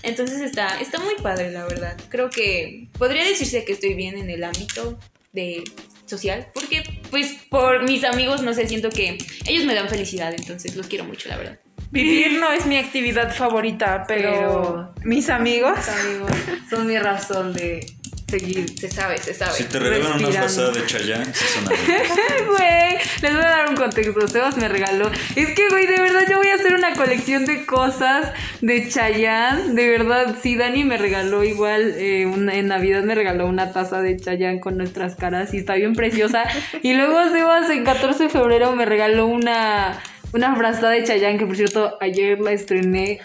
Entonces 0.02 0.42
está, 0.42 0.80
está 0.82 1.00
muy 1.00 1.16
padre, 1.22 1.52
la 1.52 1.64
verdad. 1.64 1.98
Creo 2.10 2.30
que 2.30 2.90
podría 2.98 3.24
decirse 3.24 3.64
que 3.64 3.72
estoy 3.72 3.94
bien 3.94 4.18
en 4.18 4.30
el 4.30 4.44
ámbito 4.44 5.00
de 5.32 5.64
social, 6.06 6.48
porque 6.54 6.84
pues 7.10 7.36
por 7.50 7.84
mis 7.84 8.04
amigos, 8.04 8.42
no 8.42 8.54
sé, 8.54 8.68
siento 8.68 8.90
que 8.90 9.18
ellos 9.48 9.66
me 9.66 9.74
dan 9.74 9.88
felicidad, 9.88 10.34
entonces 10.36 10.76
los 10.76 10.88
quiero 10.88 11.06
mucho, 11.06 11.30
la 11.30 11.38
verdad. 11.38 11.60
Vivir 11.94 12.34
no 12.40 12.52
es 12.52 12.66
mi 12.66 12.78
actividad 12.78 13.34
favorita, 13.34 14.04
pero, 14.08 14.32
Pero- 14.32 14.94
mis 15.06 15.30
amigos. 15.30 15.78
Amigos, 15.88 16.32
son 16.70 16.88
mi 16.88 16.98
razón 16.98 17.54
de 17.54 17.86
seguir. 18.28 18.66
Se 18.80 18.90
sabe, 18.90 19.20
se 19.20 19.34
sabe. 19.36 19.54
Si 19.54 19.66
te 19.66 19.78
regalan 19.78 20.18
una 20.18 20.32
frazada 20.32 20.72
de 20.72 20.86
Chayanne, 20.88 21.34
sí. 21.34 21.46
Güey, 22.48 22.98
les 23.22 23.34
voy 23.36 23.44
a 23.44 23.48
dar 23.48 23.70
un 23.70 23.76
contexto. 23.76 24.28
Sebas 24.28 24.58
me 24.58 24.68
regaló. 24.68 25.12
Es 25.36 25.50
que, 25.54 25.70
güey, 25.70 25.86
de 25.86 26.02
verdad 26.02 26.22
yo 26.30 26.38
voy 26.38 26.48
a 26.48 26.56
hacer 26.56 26.74
una 26.74 26.94
colección 26.96 27.46
de 27.46 27.66
cosas 27.68 28.32
de 28.62 28.90
Chayanne. 28.90 29.74
De 29.76 29.88
verdad, 29.88 30.36
sí, 30.42 30.56
Dani 30.56 30.84
me 30.84 30.98
regaló 30.98 31.44
igual. 31.44 31.94
eh, 31.98 32.26
una- 32.26 32.56
en 32.56 32.68
Navidad 32.68 33.04
me 33.04 33.14
regaló 33.14 33.46
una 33.46 33.72
taza 33.72 34.02
de 34.02 34.18
Chayanne 34.18 34.60
con 34.60 34.78
nuestras 34.78 35.16
caras 35.16 35.54
y 35.54 35.58
está 35.58 35.76
bien 35.76 35.94
preciosa. 35.94 36.44
Y 36.82 36.94
luego 36.94 37.30
Sebas 37.32 37.70
en 37.70 37.84
14 37.84 38.24
de 38.24 38.30
febrero 38.30 38.76
me 38.76 38.86
regaló 38.86 39.28
una. 39.28 40.00
Una 40.34 40.56
frazada 40.56 40.90
de 40.90 41.04
Chayanne 41.04 41.38
que 41.38 41.46
por 41.46 41.56
cierto 41.56 41.96
ayer 42.02 42.40
la 42.40 42.52
estrené 42.54 43.20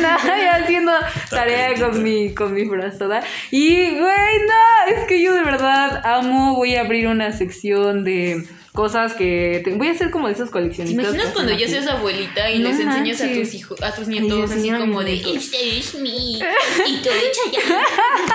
Nada, 0.00 0.18
y 0.42 0.62
haciendo 0.62 0.92
tarea 1.30 1.74
con 1.78 2.02
mi, 2.02 2.34
con 2.34 2.52
mi 2.52 2.66
frazada 2.66 3.22
Y 3.50 3.90
güey, 3.90 3.98
no, 3.98 4.94
es 4.96 5.04
que 5.08 5.22
yo 5.22 5.34
de 5.34 5.42
verdad 5.42 6.02
amo, 6.04 6.54
voy 6.56 6.76
a 6.76 6.82
abrir 6.82 7.08
una 7.08 7.32
sección 7.32 8.04
de 8.04 8.44
cosas 8.72 9.14
que 9.14 9.60
te- 9.64 9.70
voy 9.70 9.86
a 9.88 9.92
hacer 9.92 10.10
como 10.10 10.26
de 10.26 10.32
esos 10.34 10.48
¿Te 10.48 10.52
coleccionistas. 10.52 11.04
imaginas 11.04 11.26
que 11.28 11.32
cuando 11.32 11.54
así. 11.54 11.68
seas 11.68 11.86
abuelita 11.86 12.50
y 12.50 12.58
No 12.58 12.68
les 12.70 12.80
enseñas 12.80 13.20
a 13.22 13.28
tus 13.32 13.54
hijos, 13.54 13.80
a 13.82 13.94
tus 13.94 14.06
Y 14.08 14.10
nietos 14.20 14.50
así 14.50 14.68
como 14.70 15.02
de 15.04 15.14
este 15.14 15.78
es 15.78 15.94
mi 15.94 16.32
hijito 16.38 17.08
de 17.10 17.32
Chayanne? 17.32 17.84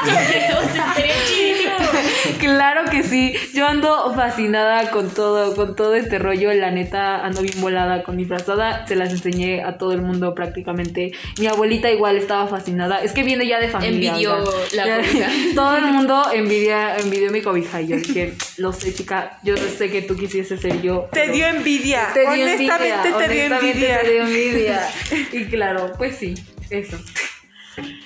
Estaría 0.89 1.13
chidísimo. 1.27 1.68
Claro 2.39 2.89
que 2.89 3.03
sí, 3.03 3.33
yo 3.53 3.67
ando 3.67 4.13
fascinada 4.15 4.91
con 4.91 5.09
todo, 5.09 5.55
con 5.55 5.75
todo 5.75 5.95
este 5.95 6.19
rollo, 6.19 6.53
la 6.53 6.71
neta 6.71 7.25
ando 7.25 7.41
bien 7.41 7.59
volada 7.61 8.03
con 8.03 8.15
mi 8.15 8.25
frazada, 8.25 8.85
se 8.87 8.95
las 8.95 9.11
enseñé 9.11 9.63
a 9.63 9.77
todo 9.77 9.93
el 9.93 10.01
mundo 10.01 10.33
prácticamente. 10.35 11.11
Mi 11.37 11.47
abuelita 11.47 11.91
igual 11.91 12.17
estaba 12.17 12.47
fascinada, 12.47 13.01
es 13.03 13.11
que 13.11 13.23
viene 13.23 13.47
ya 13.47 13.59
de 13.59 13.69
familia. 13.69 14.11
Envidió 14.11 14.37
o 14.37 14.65
sea, 14.67 14.85
la 14.85 14.97
cobija. 14.97 15.27
Todo 15.55 15.77
el 15.77 15.85
mundo 15.85 16.23
envidia, 16.33 16.97
envidió 16.97 17.31
mi 17.31 17.41
cobija 17.41 17.81
y 17.81 17.87
yo 17.87 17.97
dije, 17.97 18.33
lo 18.57 18.73
sé 18.73 18.93
chica, 18.93 19.39
yo 19.43 19.57
sé 19.57 19.89
que 19.89 20.01
tú 20.01 20.15
quisieses 20.15 20.59
ser 20.61 20.81
yo. 20.81 21.09
Te 21.11 21.29
dio 21.31 21.47
envidia. 21.47 22.09
te 22.13 22.21
dio 22.21 22.29
honestamente 22.29 23.09
envidia, 23.09 23.17
te 23.17 23.33
dio 23.33 23.45
honestamente 23.45 23.69
envidia. 23.69 24.01
te 24.01 24.11
dio 24.11 24.21
envidia. 24.23 24.89
Y 25.31 25.45
claro, 25.45 25.91
pues 25.97 26.17
sí, 26.17 26.35
eso. 26.69 26.97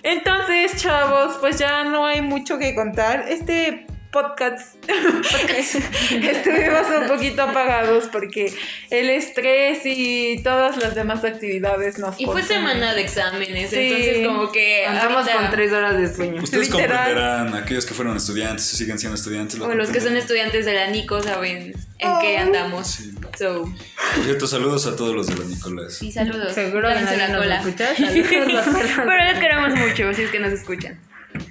Entonces, 0.03 0.75
chavos, 0.81 1.37
pues 1.39 1.57
ya 1.57 1.83
no 1.83 2.05
hay 2.05 2.21
mucho 2.21 2.57
que 2.57 2.75
contar. 2.75 3.25
Este 3.29 3.87
podcast 4.13 4.75
estuvimos 6.11 6.87
un 7.01 7.07
poquito 7.07 7.41
apagados 7.43 8.05
porque 8.11 8.53
el 8.89 9.09
estrés 9.09 9.79
y 9.85 10.41
todas 10.43 10.77
las 10.77 10.95
demás 10.95 11.23
actividades 11.23 11.97
nos 11.99 12.19
Y 12.19 12.25
fue 12.25 12.35
consumen. 12.41 12.59
semana 12.59 12.93
de 12.93 13.01
exámenes, 13.01 13.69
Sí. 13.69 13.75
entonces 13.79 14.27
como 14.27 14.51
que 14.51 14.85
Andamos 14.85 15.17
ahorita- 15.27 15.37
con 15.39 15.51
tres 15.51 15.71
horas 15.73 15.97
de 15.97 16.13
sueño. 16.13 16.41
Ustedes 16.43 16.69
Literal. 16.69 16.97
comprenderán, 17.05 17.55
aquellos 17.55 17.85
que 17.85 17.93
fueron 17.93 18.15
estudiantes 18.15 18.73
o 18.73 18.77
siguen 18.77 18.99
siendo 18.99 19.15
estudiantes. 19.15 19.57
lo 19.59 19.65
o 19.65 19.73
los 19.75 19.89
que 19.89 19.99
son 19.99 20.15
estudiantes 20.15 20.65
de 20.65 20.73
la 20.73 20.87
Nico 20.87 21.21
saben 21.21 21.73
en 21.99 22.19
qué 22.21 22.35
Oh. 22.37 22.41
andamos. 22.41 22.87
Sí. 22.87 23.13
So, 23.37 23.63
Por 23.63 24.23
cierto, 24.25 24.47
saludos 24.47 24.85
a 24.85 24.95
todos 24.95 25.15
los 25.15 25.27
de 25.27 25.35
la 25.35 25.45
Nicolás. 25.45 25.95
sí, 25.95 26.11
saludos. 26.11 26.53
Seguro 26.53 26.89
nadie 26.89 27.17
la 27.17 27.27
nos 27.29 27.37
cola. 27.41 27.63
Saludos. 27.63 28.65
Pero 28.95 29.23
les 29.25 29.39
queremos 29.39 29.73
mucho, 29.75 30.13
si 30.13 30.21
es 30.23 30.29
que 30.31 30.39
nos 30.39 30.51
escuchan. 30.53 30.99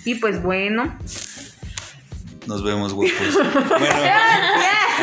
Y 0.04 0.14
pues 0.16 0.40
bueno, 0.42 0.96
Nos 2.46 2.62
vemos, 2.62 2.92
guapos. 2.92 3.12
Bueno, 3.78 3.96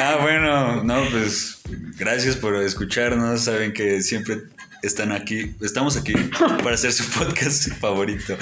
ah, 0.01 0.17
bueno, 0.21 0.83
no, 0.83 1.09
pues 1.09 1.61
gracias 1.97 2.35
por 2.35 2.55
escucharnos. 2.55 3.41
Saben 3.41 3.73
que 3.73 4.01
siempre 4.01 4.43
están 4.81 5.11
aquí, 5.11 5.55
estamos 5.61 5.97
aquí 5.97 6.13
para 6.63 6.75
hacer 6.75 6.91
su 6.93 7.03
podcast 7.09 7.67
favorito. 7.79 8.37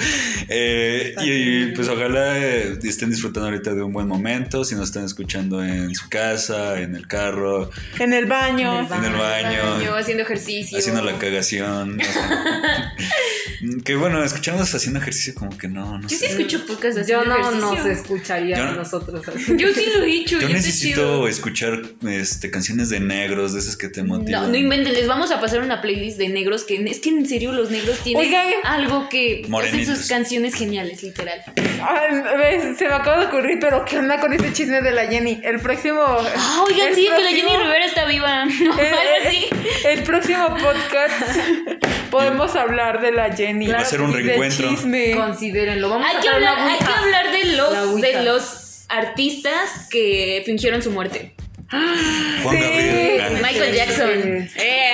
Eh, 0.48 1.14
y, 1.22 1.30
y, 1.30 1.66
pues 1.74 1.88
ojalá 1.88 2.38
eh, 2.38 2.78
estén 2.84 3.10
disfrutando 3.10 3.48
ahorita 3.48 3.74
de 3.74 3.82
un 3.82 3.92
buen 3.92 4.06
momento. 4.06 4.64
Si 4.64 4.74
nos 4.74 4.84
están 4.84 5.04
escuchando 5.04 5.62
en 5.64 5.94
su 5.94 6.08
casa, 6.08 6.80
en 6.80 6.94
el 6.94 7.06
carro, 7.06 7.70
En 7.98 8.12
el 8.12 8.26
baño. 8.26 8.80
En 8.80 8.86
el 8.86 8.92
en 8.92 9.12
el 9.12 9.18
baño, 9.18 9.94
haciendo 9.96 10.22
ejercicio. 10.22 10.78
haciendo 10.78 11.02
la 11.02 11.18
cagación. 11.18 12.00
o 12.00 12.04
sea, 12.04 12.92
que 13.84 13.96
bueno, 13.96 14.22
escuchamos 14.22 14.72
haciendo 14.74 15.00
ejercicio 15.00 15.34
como 15.34 15.56
que 15.58 15.68
no, 15.68 15.98
no 15.98 16.08
Yo 16.08 16.16
sí 16.16 16.26
escucho 16.26 16.64
podcast 16.66 17.08
yo 17.08 17.24
no 17.24 17.34
ejercicio. 17.36 17.74
nos 17.74 17.86
escucharía 17.86 18.56
Yo 18.56 18.62
a 18.62 18.66
no- 18.66 18.76
nosotros 18.76 19.26
así. 19.34 19.56
Yo 19.56 19.68
sí 19.74 19.84
lo 19.96 20.02
he 20.04 20.06
dicho. 20.06 20.38
Yo 20.40 20.48
necesito 20.48 21.26
escuchar 21.26 21.82
este, 22.08 22.50
canciones 22.50 22.88
de 22.90 23.00
negros, 23.00 23.52
de 23.54 23.60
esas 23.60 23.76
que 23.76 23.88
te 23.88 24.02
motivan. 24.02 24.42
No, 24.44 24.48
no 24.48 24.56
inventen, 24.56 24.92
les 24.94 25.06
vamos 25.08 25.30
a 25.32 25.40
pasar 25.40 25.62
una 25.62 25.80
playlist 25.82 26.18
de 26.18 26.27
negros 26.30 26.64
que 26.64 26.76
es 26.88 27.00
que 27.00 27.10
en 27.10 27.26
serio 27.26 27.52
los 27.52 27.70
negros 27.70 27.98
tienen 28.00 28.26
Oigan. 28.26 28.46
algo 28.64 29.08
que 29.08 29.46
hacen 29.62 29.86
sus 29.86 30.08
canciones 30.08 30.54
geniales, 30.54 31.02
literal. 31.02 31.42
Ay, 31.82 32.20
ves, 32.38 32.78
se 32.78 32.88
me 32.88 32.94
acaba 32.94 33.20
de 33.20 33.26
ocurrir, 33.26 33.58
pero 33.60 33.84
¿qué 33.84 33.98
onda 33.98 34.20
con 34.20 34.32
ese 34.32 34.52
chisme 34.52 34.80
de 34.80 34.92
la 34.92 35.06
Jenny? 35.06 35.40
El 35.42 35.60
próximo. 35.60 36.02
Ah, 36.02 36.64
oigan, 36.66 36.88
el 36.88 36.94
sí, 36.94 37.08
que 37.14 37.22
la 37.22 37.30
Jenny 37.30 37.56
Rivera 37.56 37.84
está 37.84 38.04
viva. 38.06 38.46
No, 38.58 38.78
el, 38.78 38.94
así. 39.26 40.02
próximo 40.04 40.48
podcast 40.48 41.38
podemos 42.10 42.54
hablar 42.56 43.00
de 43.00 43.12
la 43.12 43.34
Jenny. 43.34 43.68
Va 43.68 43.78
a 43.78 43.84
ser 43.84 44.00
un 44.00 44.12
reencuentro. 44.12 44.68
Considérenlo. 45.16 45.88
Vamos 45.90 46.06
Hay 46.08 46.16
a 46.16 46.20
que, 46.20 46.28
hablar, 46.28 46.58
hay 46.58 46.78
que 46.78 46.84
hablar 46.84 47.32
de 47.32 47.44
los, 47.56 48.00
de 48.00 48.22
los 48.24 48.84
artistas 48.88 49.88
que 49.90 50.42
fingieron 50.44 50.82
su 50.82 50.90
muerte. 50.90 51.32
Juan 51.70 52.56
Sí. 52.56 52.62
Gabriel. 52.62 53.32
Michael 53.42 53.74
Jackson. 53.74 54.48
sí. 54.48 54.58
Eh. 54.60 54.92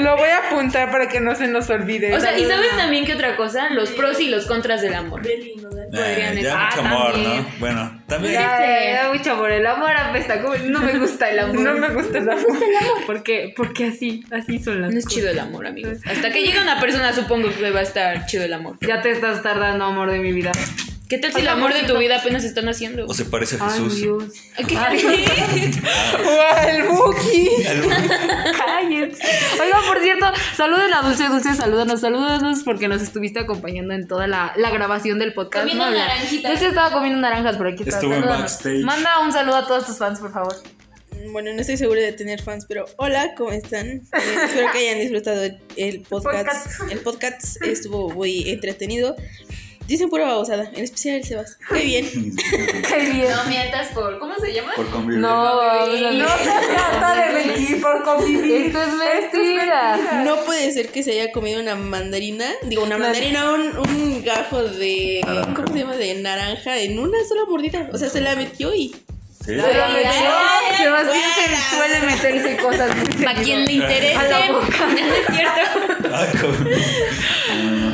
Lo 0.00 0.16
voy 0.16 0.28
a 0.28 0.38
apuntar 0.46 0.90
para 0.90 1.08
que 1.08 1.20
no 1.20 1.34
se 1.34 1.46
nos 1.48 1.68
olvide. 1.68 2.14
O 2.14 2.20
sea, 2.20 2.38
¿y 2.38 2.44
sabes 2.46 2.70
también 2.76 3.04
qué 3.04 3.14
otra 3.14 3.36
cosa? 3.36 3.70
Los 3.70 3.90
pros 3.90 4.20
y 4.20 4.28
los 4.28 4.46
contras 4.46 4.80
del 4.82 4.94
amor. 4.94 5.20
ah, 5.22 5.86
podrían 5.90 6.34
ya 6.36 6.40
estar. 6.40 6.66
mucho 6.66 6.80
Ah, 6.82 6.86
amor, 6.88 7.12
también. 7.12 7.36
¿no? 7.42 7.48
Bueno, 7.58 8.02
también. 8.06 8.34
Ya, 8.34 8.40
ya, 8.60 9.02
ya, 9.02 9.12
mucho 9.12 9.32
amor. 9.32 9.50
El 9.50 9.66
amor 9.66 9.90
apesta. 9.90 10.40
como- 10.40 10.56
No 10.56 10.78
me 10.80 10.92
gusta 10.98 11.28
el 11.30 11.38
amor. 11.40 11.56
no 11.60 11.74
me 11.74 11.88
gusta 11.88 12.18
el 12.18 12.30
amor. 12.30 12.46
¿Por 13.06 13.22
qué? 13.22 13.52
Porque 13.56 13.86
así, 13.86 14.22
así 14.30 14.58
son 14.60 14.80
las 14.82 14.92
No 14.92 14.98
es 14.98 15.04
cosas. 15.04 15.16
chido 15.18 15.30
el 15.30 15.38
amor, 15.40 15.66
amigos. 15.66 15.98
Hasta 16.06 16.30
que 16.30 16.42
llegue 16.42 16.60
una 16.60 16.78
persona, 16.80 17.12
supongo 17.12 17.52
que 17.52 17.70
va 17.70 17.80
a 17.80 17.82
estar 17.82 18.26
chido 18.26 18.44
el 18.44 18.52
amor. 18.52 18.76
Ya 18.80 19.02
te 19.02 19.10
estás 19.10 19.42
tardando, 19.42 19.84
amor 19.84 20.10
de 20.12 20.18
mi 20.20 20.32
vida. 20.32 20.52
¿Qué 21.10 21.18
tal 21.18 21.32
si 21.32 21.40
el 21.40 21.48
amor 21.48 21.74
de 21.74 21.82
tu 21.82 21.98
vida 21.98 22.18
apenas 22.18 22.44
están 22.44 22.68
haciendo? 22.68 23.04
O 23.04 23.12
se 23.12 23.24
parece 23.24 23.56
a 23.56 23.66
Ay, 23.66 23.70
Jesús. 23.82 23.96
Dios. 23.96 24.24
¿Qué? 24.68 24.74
¡Guau, 26.22 26.68
el 26.68 26.82
Buki! 26.84 27.50
Cállense. 28.56 29.22
Oigan, 29.60 29.82
por 29.88 30.00
cierto, 30.00 30.26
saluden 30.56 30.94
a 30.94 31.02
Dulce, 31.02 31.26
Dulce, 31.26 31.54
salúdanos, 31.56 32.00
salúdanos, 32.00 32.62
porque 32.62 32.86
nos 32.86 33.02
estuviste 33.02 33.40
acompañando 33.40 33.92
en 33.92 34.06
toda 34.06 34.28
la, 34.28 34.52
la 34.56 34.70
grabación 34.70 35.18
del 35.18 35.34
podcast. 35.34 35.64
Comiendo 35.64 35.84
habla. 35.84 36.06
naranjitas. 36.06 36.52
Dulce 36.52 36.66
estaba 36.68 36.92
comiendo 36.92 37.18
naranjas 37.20 37.56
por 37.56 37.66
aquí. 37.66 37.82
está, 37.82 37.96
Estuvo 37.96 38.14
en 38.14 38.22
backstage. 38.22 38.82
Manda 38.84 39.18
un 39.18 39.32
saludo 39.32 39.56
a 39.56 39.66
todos 39.66 39.86
tus 39.86 39.98
fans, 39.98 40.20
por 40.20 40.32
favor. 40.32 40.54
Bueno, 41.32 41.52
no 41.52 41.60
estoy 41.60 41.76
segura 41.76 42.00
de 42.00 42.12
tener 42.12 42.40
fans, 42.40 42.64
pero 42.68 42.86
hola, 42.96 43.34
¿cómo 43.36 43.50
están? 43.50 43.88
Eh, 43.88 44.02
espero 44.44 44.70
que 44.72 44.78
hayan 44.78 45.00
disfrutado 45.00 45.42
el, 45.42 45.58
el 45.76 46.00
podcast. 46.02 46.46
Podcast. 46.46 46.92
El 46.92 46.98
podcast 47.00 47.62
estuvo 47.64 48.10
muy 48.10 48.48
entretenido. 48.48 49.16
Dicen 49.90 50.08
pura 50.08 50.24
babosada, 50.24 50.70
en 50.72 50.84
especial 50.84 51.16
el 51.16 51.24
Sebas. 51.24 51.58
Qué 51.68 51.80
bien. 51.80 52.04
Qué 52.46 53.10
bien. 53.12 53.28
No 53.28 53.44
mientas 53.46 53.88
por. 53.88 54.20
¿Cómo 54.20 54.36
se 54.36 54.52
llama? 54.52 54.72
Por 54.76 54.88
convivir. 54.88 55.20
No, 55.20 55.44
no, 55.44 56.12
No 56.12 56.28
se 56.28 56.44
trata 56.44 57.14
de 57.16 57.32
mentir 57.44 57.82
por 57.82 58.04
convivir. 58.04 58.66
Esto 58.66 58.82
es 58.84 59.32
mentira. 59.32 60.22
No 60.24 60.36
puede 60.44 60.70
ser 60.70 60.90
que 60.92 61.02
se 61.02 61.10
haya 61.10 61.32
comido 61.32 61.60
una 61.60 61.74
mandarina, 61.74 62.46
digo, 62.62 62.84
una 62.84 62.98
mandarina, 62.98 63.50
un, 63.52 63.76
un 63.78 64.22
gajo 64.22 64.62
de. 64.62 65.22
Naranja. 65.26 65.54
¿Cómo 65.54 65.72
se 65.72 65.78
llama? 65.80 65.96
De 65.96 66.14
naranja 66.14 66.78
en 66.78 66.96
una 66.96 67.18
sola 67.28 67.40
mordida. 67.48 67.90
O 67.92 67.98
sea, 67.98 68.08
se 68.08 68.20
la 68.20 68.36
metió 68.36 68.72
y. 68.72 68.94
¿Sí? 69.44 69.56
Sebastián 69.56 71.30
se 71.34 71.76
suele 71.76 72.00
meterse 72.06 72.56
cosas 72.58 72.90
A 73.26 73.34
quien 73.42 73.64
le 73.64 73.72
interese. 73.72 74.14
A 74.14 74.22
la 74.22 74.52
boca. 74.52 74.68
No 74.88 75.14
es 75.14 75.26
cierto. 75.34 76.54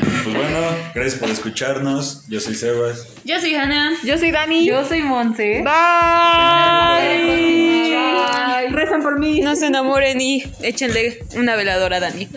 Bueno, 0.50 0.76
gracias 0.94 1.18
por 1.18 1.28
escucharnos. 1.28 2.22
Yo 2.28 2.38
soy 2.40 2.54
Sebas. 2.54 3.09
Yo 3.24 3.40
soy 3.40 3.54
Hannah. 3.54 3.96
Yo 4.04 4.16
soy 4.16 4.30
Dani. 4.30 4.64
Yo 4.64 4.87
soy 4.87 5.02
Monse. 5.02 5.62
Bye. 5.64 5.64
Bye. 7.92 8.68
Rezan 8.70 9.02
por 9.02 9.18
mí. 9.18 9.40
No 9.40 9.56
se 9.56 9.66
enamoren 9.66 10.20
y 10.20 10.44
échenle 10.62 11.18
una 11.37 11.56
veladora 11.56 11.96
a 11.96 12.00
Dani. 12.00 12.28